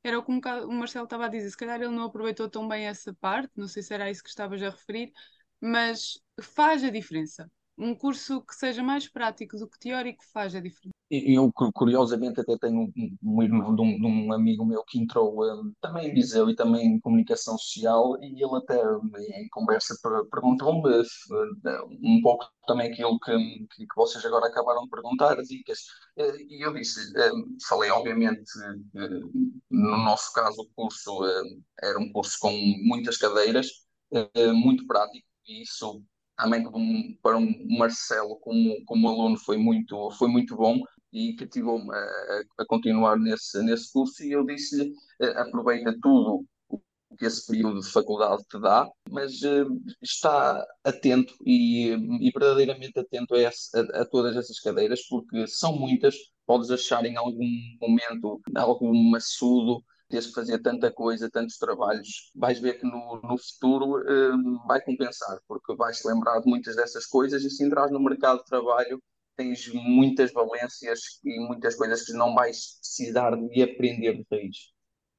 Era 0.04 0.20
o 0.20 0.24
que 0.24 0.32
o 0.32 0.72
Marcelo 0.72 1.06
estava 1.06 1.26
a 1.26 1.30
dizer, 1.30 1.50
se 1.50 1.58
calhar 1.58 1.80
ele 1.82 1.96
não 1.96 2.04
aproveitou 2.04 2.50
tão 2.50 2.68
bem 2.68 2.88
essa 2.88 3.14
parte, 3.14 3.52
não 3.56 3.68
sei 3.68 3.84
se 3.84 3.94
era 3.94 4.10
isso 4.10 4.24
que 4.24 4.30
estavas 4.30 4.62
a 4.62 4.70
referir, 4.70 5.12
mas 5.60 6.20
faz 6.42 6.84
a 6.84 6.90
diferença. 6.90 7.50
Um 7.78 7.96
curso 7.96 8.44
que 8.44 8.56
seja 8.56 8.84
mais 8.84 9.08
prático 9.08 9.58
do 9.58 9.70
que 9.70 9.80
teórico 9.80 10.24
faz 10.34 10.56
a 10.56 10.60
diferença. 10.60 10.91
Eu, 11.14 11.52
curiosamente, 11.52 12.40
até 12.40 12.58
tenho 12.58 12.90
um, 13.22 13.44
irmão 13.44 13.76
de 13.76 13.82
um, 13.82 14.00
de 14.00 14.06
um, 14.06 14.32
amigo 14.32 14.64
meu 14.66 14.82
que 14.86 14.98
entrou 14.98 15.44
um, 15.44 15.74
também 15.82 16.08
em 16.08 16.14
Viseu 16.14 16.50
e 16.50 16.56
também 16.56 16.86
em 16.88 17.00
comunicação 17.02 17.58
social, 17.58 18.18
e 18.24 18.42
ele 18.42 18.56
até 18.56 18.82
em 19.42 19.50
conversa 19.50 19.94
perguntou-me 20.32 20.90
uh, 20.90 22.00
um 22.02 22.22
pouco 22.22 22.46
também 22.66 22.90
aquilo 22.90 23.20
que, 23.20 23.38
que, 23.76 23.86
que, 23.86 23.96
vocês 23.98 24.24
agora 24.24 24.48
acabaram 24.48 24.84
de 24.84 24.90
perguntar, 24.90 25.36
dicas. 25.44 25.80
Uh, 26.18 26.38
e 26.48 26.66
eu 26.66 26.74
disse, 26.74 27.12
falei, 27.68 27.92
obviamente, 27.92 28.50
no 29.70 29.98
nosso 29.98 30.32
caso, 30.32 30.62
o 30.62 30.70
curso 30.74 31.26
era 31.84 32.00
um 32.00 32.10
curso 32.14 32.38
com 32.40 32.54
muitas 32.86 33.18
cadeiras, 33.18 33.68
muito 34.54 34.88
prático, 34.88 35.28
e 35.46 35.62
isso 35.64 36.02
também 36.38 36.64
para 37.22 37.38
um 37.38 37.78
Marcelo 37.78 38.38
como, 38.38 38.84
como 38.86 39.10
aluno 39.10 39.38
foi 39.38 39.58
muito, 39.58 40.10
foi 40.12 40.30
muito 40.30 40.56
bom 40.56 40.82
e 41.12 41.36
cativou-me 41.36 41.94
a, 41.94 42.42
a, 42.60 42.66
continuar 42.66 43.18
nesse, 43.18 43.62
nesse 43.64 43.92
curso 43.92 44.24
e 44.24 44.32
eu 44.32 44.46
disse-lhe 44.46 44.94
eh, 45.22 45.42
aproveita 45.42 45.96
tudo 46.02 46.46
o 46.70 47.18
que 47.18 47.26
esse 47.26 47.46
período 47.46 47.82
de 47.82 47.92
faculdade 47.92 48.42
te 48.50 48.60
dá, 48.60 48.88
mas 49.10 49.42
uh, 49.42 49.68
está 50.02 50.66
atento 50.84 51.34
e, 51.46 51.90
e 51.90 52.32
verdadeiramente 52.32 52.98
atento 52.98 53.36
a, 53.36 53.40
esse, 53.40 53.78
a, 53.78 54.02
a, 54.02 54.06
todas 54.06 54.36
essas 54.38 54.60
cadeiras, 54.60 55.02
porque 55.10 55.46
são 55.46 55.78
muitas, 55.78 56.16
podes 56.46 56.72
achar 56.72 57.06
em 57.06 57.18
algum 57.18 57.50
momento 57.82 58.42
algum 58.56 58.94
maçudo, 59.10 59.84
tens 60.08 60.28
que 60.28 60.34
fazer 60.34 60.60
tanta 60.62 60.90
coisa, 60.92 61.30
tantos 61.30 61.58
trabalhos, 61.58 62.32
vais 62.34 62.60
ver 62.60 62.80
que 62.80 62.86
no, 62.86 63.22
no 63.22 63.38
futuro 63.38 64.00
uh, 64.00 64.68
vai 64.68 64.82
compensar, 64.82 65.38
porque 65.48 65.76
vais-te 65.76 66.08
lembrar 66.08 66.40
de 66.40 66.50
muitas 66.50 66.78
dessas 66.78 67.06
coisas 67.06 67.44
e 67.44 67.50
se 67.50 67.66
entras 67.66 67.92
no 67.92 68.00
mercado 68.00 68.40
de 68.40 68.46
trabalho 68.46 69.02
tens 69.36 69.68
muitas 69.74 70.32
valências 70.32 71.20
e 71.24 71.40
muitas 71.40 71.76
coisas 71.76 72.04
que 72.06 72.14
não 72.14 72.34
vais 72.34 72.80
precisar 72.80 73.36
de 73.36 73.64
aprender 73.64 74.18
de 74.18 74.26
raiz. 74.32 74.58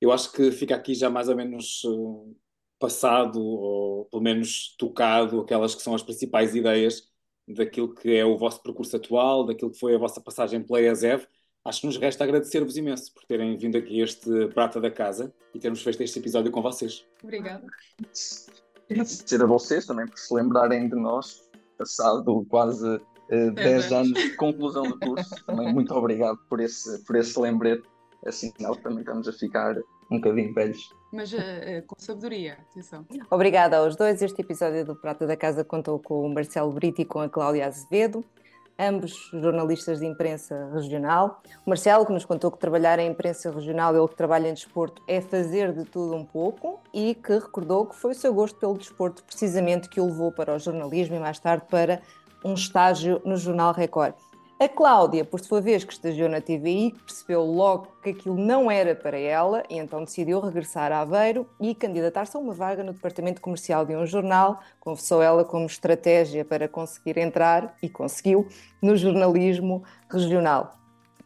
Eu 0.01 0.11
acho 0.12 0.33
que 0.33 0.51
fica 0.51 0.75
aqui 0.75 0.94
já 0.94 1.09
mais 1.09 1.29
ou 1.29 1.37
menos 1.37 1.85
uh, 1.85 2.37
passado, 2.79 3.40
ou 3.40 4.05
pelo 4.07 4.22
menos 4.22 4.75
tocado, 4.77 5.40
aquelas 5.40 5.75
que 5.75 5.83
são 5.83 5.94
as 5.94 6.03
principais 6.03 6.55
ideias 6.55 7.09
daquilo 7.46 7.94
que 7.94 8.16
é 8.16 8.25
o 8.25 8.37
vosso 8.37 8.62
percurso 8.62 8.96
atual, 8.96 9.46
daquilo 9.46 9.70
que 9.70 9.79
foi 9.79 9.94
a 9.94 9.98
vossa 9.98 10.20
passagem 10.20 10.62
pela 10.62 10.81
ESEV. 10.81 11.27
Acho 11.64 11.81
que 11.81 11.87
nos 11.87 11.96
resta 11.96 12.25
agradecer-vos 12.25 12.77
imenso 12.77 13.14
por 13.14 13.25
terem 13.25 13.57
vindo 13.57 13.79
aqui 13.79 14.01
este 14.01 14.48
Prata 14.48 14.81
da 14.81 14.90
Casa 14.90 15.33
e 15.55 15.61
termos 15.61 15.81
feito 15.83 16.03
este 16.03 16.18
episódio 16.18 16.51
com 16.51 16.61
vocês. 16.61 17.07
Obrigada. 17.22 17.64
Agradecer 18.90 19.40
a 19.40 19.46
vocês 19.46 19.87
também 19.87 20.07
por 20.07 20.18
se 20.18 20.35
lembrarem 20.35 20.88
de 20.88 20.96
nós, 20.96 21.48
passado 21.79 22.44
quase 22.48 23.01
10 23.54 23.90
é 23.90 23.94
anos 23.94 24.12
de 24.12 24.36
conclusão 24.36 24.82
do 24.82 24.98
curso. 24.98 25.44
Também 25.46 25.72
muito 25.72 25.94
obrigado 25.94 26.38
por 26.48 26.60
esse, 26.60 27.02
por 27.04 27.16
esse 27.16 27.38
lembrete. 27.40 27.84
É 28.24 28.30
sinal 28.30 28.76
que 28.76 28.82
também 28.82 29.00
estamos 29.00 29.26
a 29.26 29.32
ficar 29.32 29.76
um 30.10 30.16
bocadinho 30.16 30.52
velhos. 30.54 30.94
Mas 31.12 31.32
uh, 31.32 31.36
uh, 31.36 31.86
com 31.86 31.96
sabedoria, 31.98 32.58
atenção. 32.70 33.06
Obrigada 33.30 33.78
aos 33.78 33.96
dois. 33.96 34.22
Este 34.22 34.42
episódio 34.42 34.84
do 34.84 34.94
Prata 34.94 35.26
da 35.26 35.36
Casa 35.36 35.64
contou 35.64 35.98
com 35.98 36.24
o 36.24 36.32
Marcelo 36.32 36.70
Brito 36.72 37.00
e 37.00 37.04
com 37.04 37.20
a 37.20 37.28
Cláudia 37.28 37.66
Azevedo 37.66 38.24
ambos 38.78 39.30
jornalistas 39.32 40.00
de 40.00 40.06
imprensa 40.06 40.70
regional. 40.72 41.42
O 41.64 41.70
Marcelo, 41.70 42.06
que 42.06 42.12
nos 42.12 42.24
contou 42.24 42.50
que 42.50 42.58
trabalhar 42.58 42.98
em 42.98 43.10
imprensa 43.10 43.50
regional, 43.50 43.94
ele 43.96 44.08
que 44.08 44.16
trabalha 44.16 44.48
em 44.48 44.54
desporto, 44.54 45.02
é 45.06 45.20
fazer 45.20 45.72
de 45.72 45.84
tudo 45.84 46.14
um 46.14 46.24
pouco 46.24 46.80
e 46.92 47.14
que 47.14 47.34
recordou 47.34 47.86
que 47.86 47.96
foi 47.96 48.12
o 48.12 48.14
seu 48.14 48.32
gosto 48.34 48.58
pelo 48.58 48.76
desporto 48.76 49.22
precisamente 49.24 49.88
que 49.88 50.00
o 50.00 50.06
levou 50.06 50.32
para 50.32 50.54
o 50.54 50.58
jornalismo 50.58 51.16
e 51.16 51.20
mais 51.20 51.38
tarde 51.38 51.64
para 51.70 52.00
um 52.44 52.55
estágio 52.55 53.20
no 53.24 53.37
Jornal 53.37 53.72
Record. 53.72 54.14
A 54.62 54.68
Cláudia, 54.68 55.24
por 55.24 55.40
sua 55.40 55.61
vez, 55.61 55.83
que 55.83 55.92
estagiou 55.92 56.28
na 56.28 56.40
TVI, 56.40 56.94
percebeu 57.05 57.42
logo 57.42 57.88
que 58.00 58.11
aquilo 58.11 58.37
não 58.37 58.70
era 58.70 58.94
para 58.94 59.18
ela 59.18 59.64
e 59.68 59.76
então 59.76 60.05
decidiu 60.05 60.38
regressar 60.38 60.92
a 60.92 61.00
Aveiro 61.00 61.48
e 61.61 61.74
candidatar-se 61.74 62.37
a 62.37 62.40
uma 62.40 62.55
vaga 62.55 62.85
no 62.85 62.92
departamento 62.92 63.40
comercial 63.40 63.85
de 63.85 63.96
um 63.96 64.07
jornal. 64.07 64.61
Confessou 64.78 65.20
ela 65.20 65.44
como 65.44 65.66
estratégia 65.66 66.44
para 66.44 66.68
conseguir 66.68 67.18
entrar, 67.18 67.74
e 67.83 67.88
conseguiu, 67.88 68.46
no 68.81 68.96
jornalismo 68.96 69.83
regional. 70.09 70.76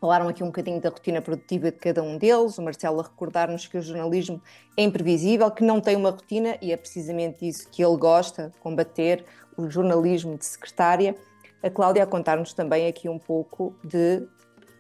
Falaram 0.01 0.29
aqui 0.29 0.43
um 0.43 0.47
bocadinho 0.47 0.81
da 0.81 0.89
rotina 0.89 1.21
produtiva 1.21 1.71
de 1.71 1.79
cada 1.79 2.03
um 2.03 2.17
deles. 2.17 2.57
O 2.59 2.63
Marcelo 2.63 3.01
a 3.01 3.03
recordar-nos 3.03 3.67
que 3.67 3.77
o 3.77 3.83
jornalismo 3.83 4.41
é 4.77 4.83
imprevisível, 4.83 5.51
que 5.51 5.65
não 5.65 5.81
tem 5.81 5.97
uma 5.97 6.11
rotina 6.11 6.57
e 6.63 6.73
é 6.73 6.77
precisamente 6.77 7.47
isso 7.47 7.69
que 7.71 7.85
ele 7.85 7.97
gosta, 7.97 8.53
combater 8.61 9.25
o 9.57 9.71
jornalismo 9.71 10.37
de 10.37 10.45
secretária 10.45 11.17
a 11.63 11.71
Cláudia 11.71 12.05
a 12.05 12.07
contar-nos 12.07 12.53
também 12.53 12.87
aqui 12.87 13.09
um 13.09 13.19
pouco 13.19 13.75
de 13.83 14.27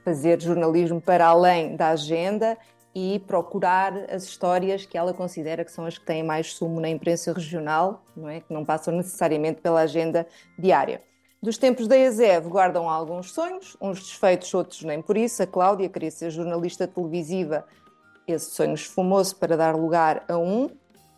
fazer 0.04 0.40
jornalismo 0.40 1.00
para 1.00 1.26
além 1.26 1.74
da 1.74 1.88
agenda 1.88 2.56
e 2.94 3.18
procurar 3.26 3.92
as 4.10 4.24
histórias 4.24 4.86
que 4.86 4.96
ela 4.96 5.12
considera 5.12 5.64
que 5.64 5.72
são 5.72 5.84
as 5.84 5.98
que 5.98 6.06
têm 6.06 6.22
mais 6.22 6.54
sumo 6.54 6.80
na 6.80 6.88
imprensa 6.88 7.32
regional, 7.32 8.04
não 8.16 8.28
é? 8.28 8.40
que 8.40 8.52
não 8.52 8.64
passam 8.64 8.94
necessariamente 8.94 9.60
pela 9.60 9.80
agenda 9.80 10.26
diária. 10.58 11.02
Dos 11.42 11.58
tempos 11.58 11.86
da 11.86 11.98
ESEV 11.98 12.48
guardam 12.48 12.88
alguns 12.88 13.32
sonhos, 13.32 13.76
uns 13.80 13.98
desfeitos, 13.98 14.54
outros 14.54 14.82
nem 14.82 15.02
por 15.02 15.16
isso. 15.16 15.42
A 15.42 15.46
Cláudia 15.46 15.88
queria 15.88 16.10
ser 16.10 16.30
jornalista 16.30 16.86
televisiva, 16.86 17.66
esse 18.26 18.50
sonho 18.52 18.74
esfumou-se 18.74 19.34
para 19.34 19.56
dar 19.56 19.74
lugar 19.76 20.24
a 20.28 20.38
um, 20.38 20.70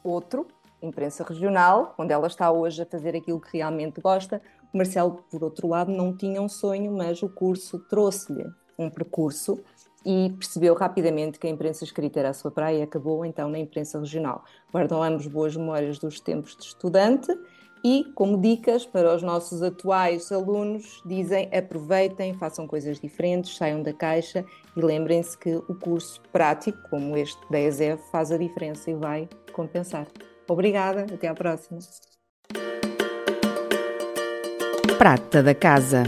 outro, 0.02 0.48
imprensa 0.80 1.24
regional, 1.24 1.94
onde 1.98 2.12
ela 2.12 2.26
está 2.26 2.50
hoje 2.50 2.82
a 2.82 2.86
fazer 2.86 3.16
aquilo 3.16 3.40
que 3.40 3.56
realmente 3.56 4.00
gosta, 4.00 4.40
o 4.72 4.76
Marcelo, 4.76 5.24
por 5.30 5.42
outro 5.42 5.68
lado, 5.68 5.90
não 5.90 6.16
tinha 6.16 6.40
um 6.42 6.48
sonho, 6.48 6.92
mas 6.92 7.22
o 7.22 7.28
curso 7.28 7.78
trouxe-lhe 7.78 8.46
um 8.78 8.90
percurso 8.90 9.58
e 10.04 10.30
percebeu 10.38 10.74
rapidamente 10.74 11.38
que 11.38 11.46
a 11.46 11.50
imprensa 11.50 11.84
escrita 11.84 12.20
era 12.20 12.30
a 12.30 12.34
sua 12.34 12.50
praia 12.50 12.78
e 12.78 12.82
acabou 12.82 13.24
então 13.24 13.48
na 13.48 13.58
imprensa 13.58 13.98
regional. 13.98 14.44
Guardam 14.72 15.02
ambos 15.02 15.26
boas 15.26 15.56
memórias 15.56 15.98
dos 15.98 16.20
tempos 16.20 16.56
de 16.56 16.64
estudante 16.64 17.36
e, 17.84 18.04
como 18.14 18.40
dicas 18.40 18.86
para 18.86 19.14
os 19.14 19.22
nossos 19.22 19.62
atuais 19.62 20.30
alunos, 20.30 21.02
dizem 21.04 21.48
aproveitem, 21.56 22.34
façam 22.34 22.66
coisas 22.66 23.00
diferentes, 23.00 23.56
saiam 23.56 23.82
da 23.82 23.92
caixa 23.92 24.44
e 24.76 24.80
lembrem-se 24.80 25.36
que 25.36 25.56
o 25.56 25.74
curso 25.74 26.20
prático, 26.32 26.78
como 26.90 27.16
este 27.16 27.40
da 27.50 27.58
ESEV, 27.58 28.00
faz 28.10 28.30
a 28.30 28.38
diferença 28.38 28.90
e 28.90 28.94
vai 28.94 29.28
compensar. 29.52 30.06
Obrigada, 30.48 31.06
até 31.12 31.28
à 31.28 31.34
próxima. 31.34 31.78
Prata 34.96 35.42
da 35.42 35.54
Casa. 35.54 36.04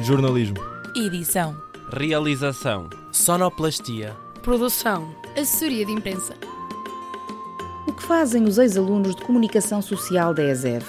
Jornalismo. 0.00 0.58
Edição. 0.94 1.56
Realização. 1.92 2.90
Sonoplastia. 3.12 4.14
Produção. 4.42 5.14
Assessoria 5.36 5.86
de 5.86 5.92
imprensa. 5.92 6.34
O 7.86 7.92
que 7.92 8.02
fazem 8.02 8.44
os 8.44 8.58
ex-alunos 8.58 9.14
de 9.14 9.22
comunicação 9.22 9.80
social 9.80 10.34
da 10.34 10.44
ESEV? 10.44 10.84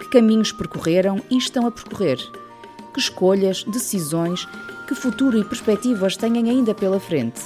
Que 0.00 0.08
caminhos 0.08 0.50
percorreram 0.50 1.22
e 1.30 1.36
estão 1.36 1.66
a 1.66 1.70
percorrer? 1.70 2.18
Que 2.92 3.00
escolhas, 3.00 3.62
decisões, 3.64 4.46
que 4.88 4.94
futuro 4.94 5.38
e 5.38 5.44
perspectivas 5.44 6.16
têm 6.16 6.36
ainda 6.50 6.74
pela 6.74 6.98
frente? 6.98 7.42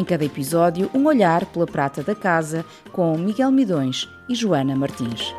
Em 0.00 0.04
cada 0.04 0.24
episódio, 0.24 0.88
um 0.94 1.04
olhar 1.04 1.44
pela 1.44 1.66
prata 1.66 2.02
da 2.02 2.14
casa 2.14 2.64
com 2.90 3.18
Miguel 3.18 3.52
Midões 3.52 4.08
e 4.30 4.34
Joana 4.34 4.74
Martins. 4.74 5.34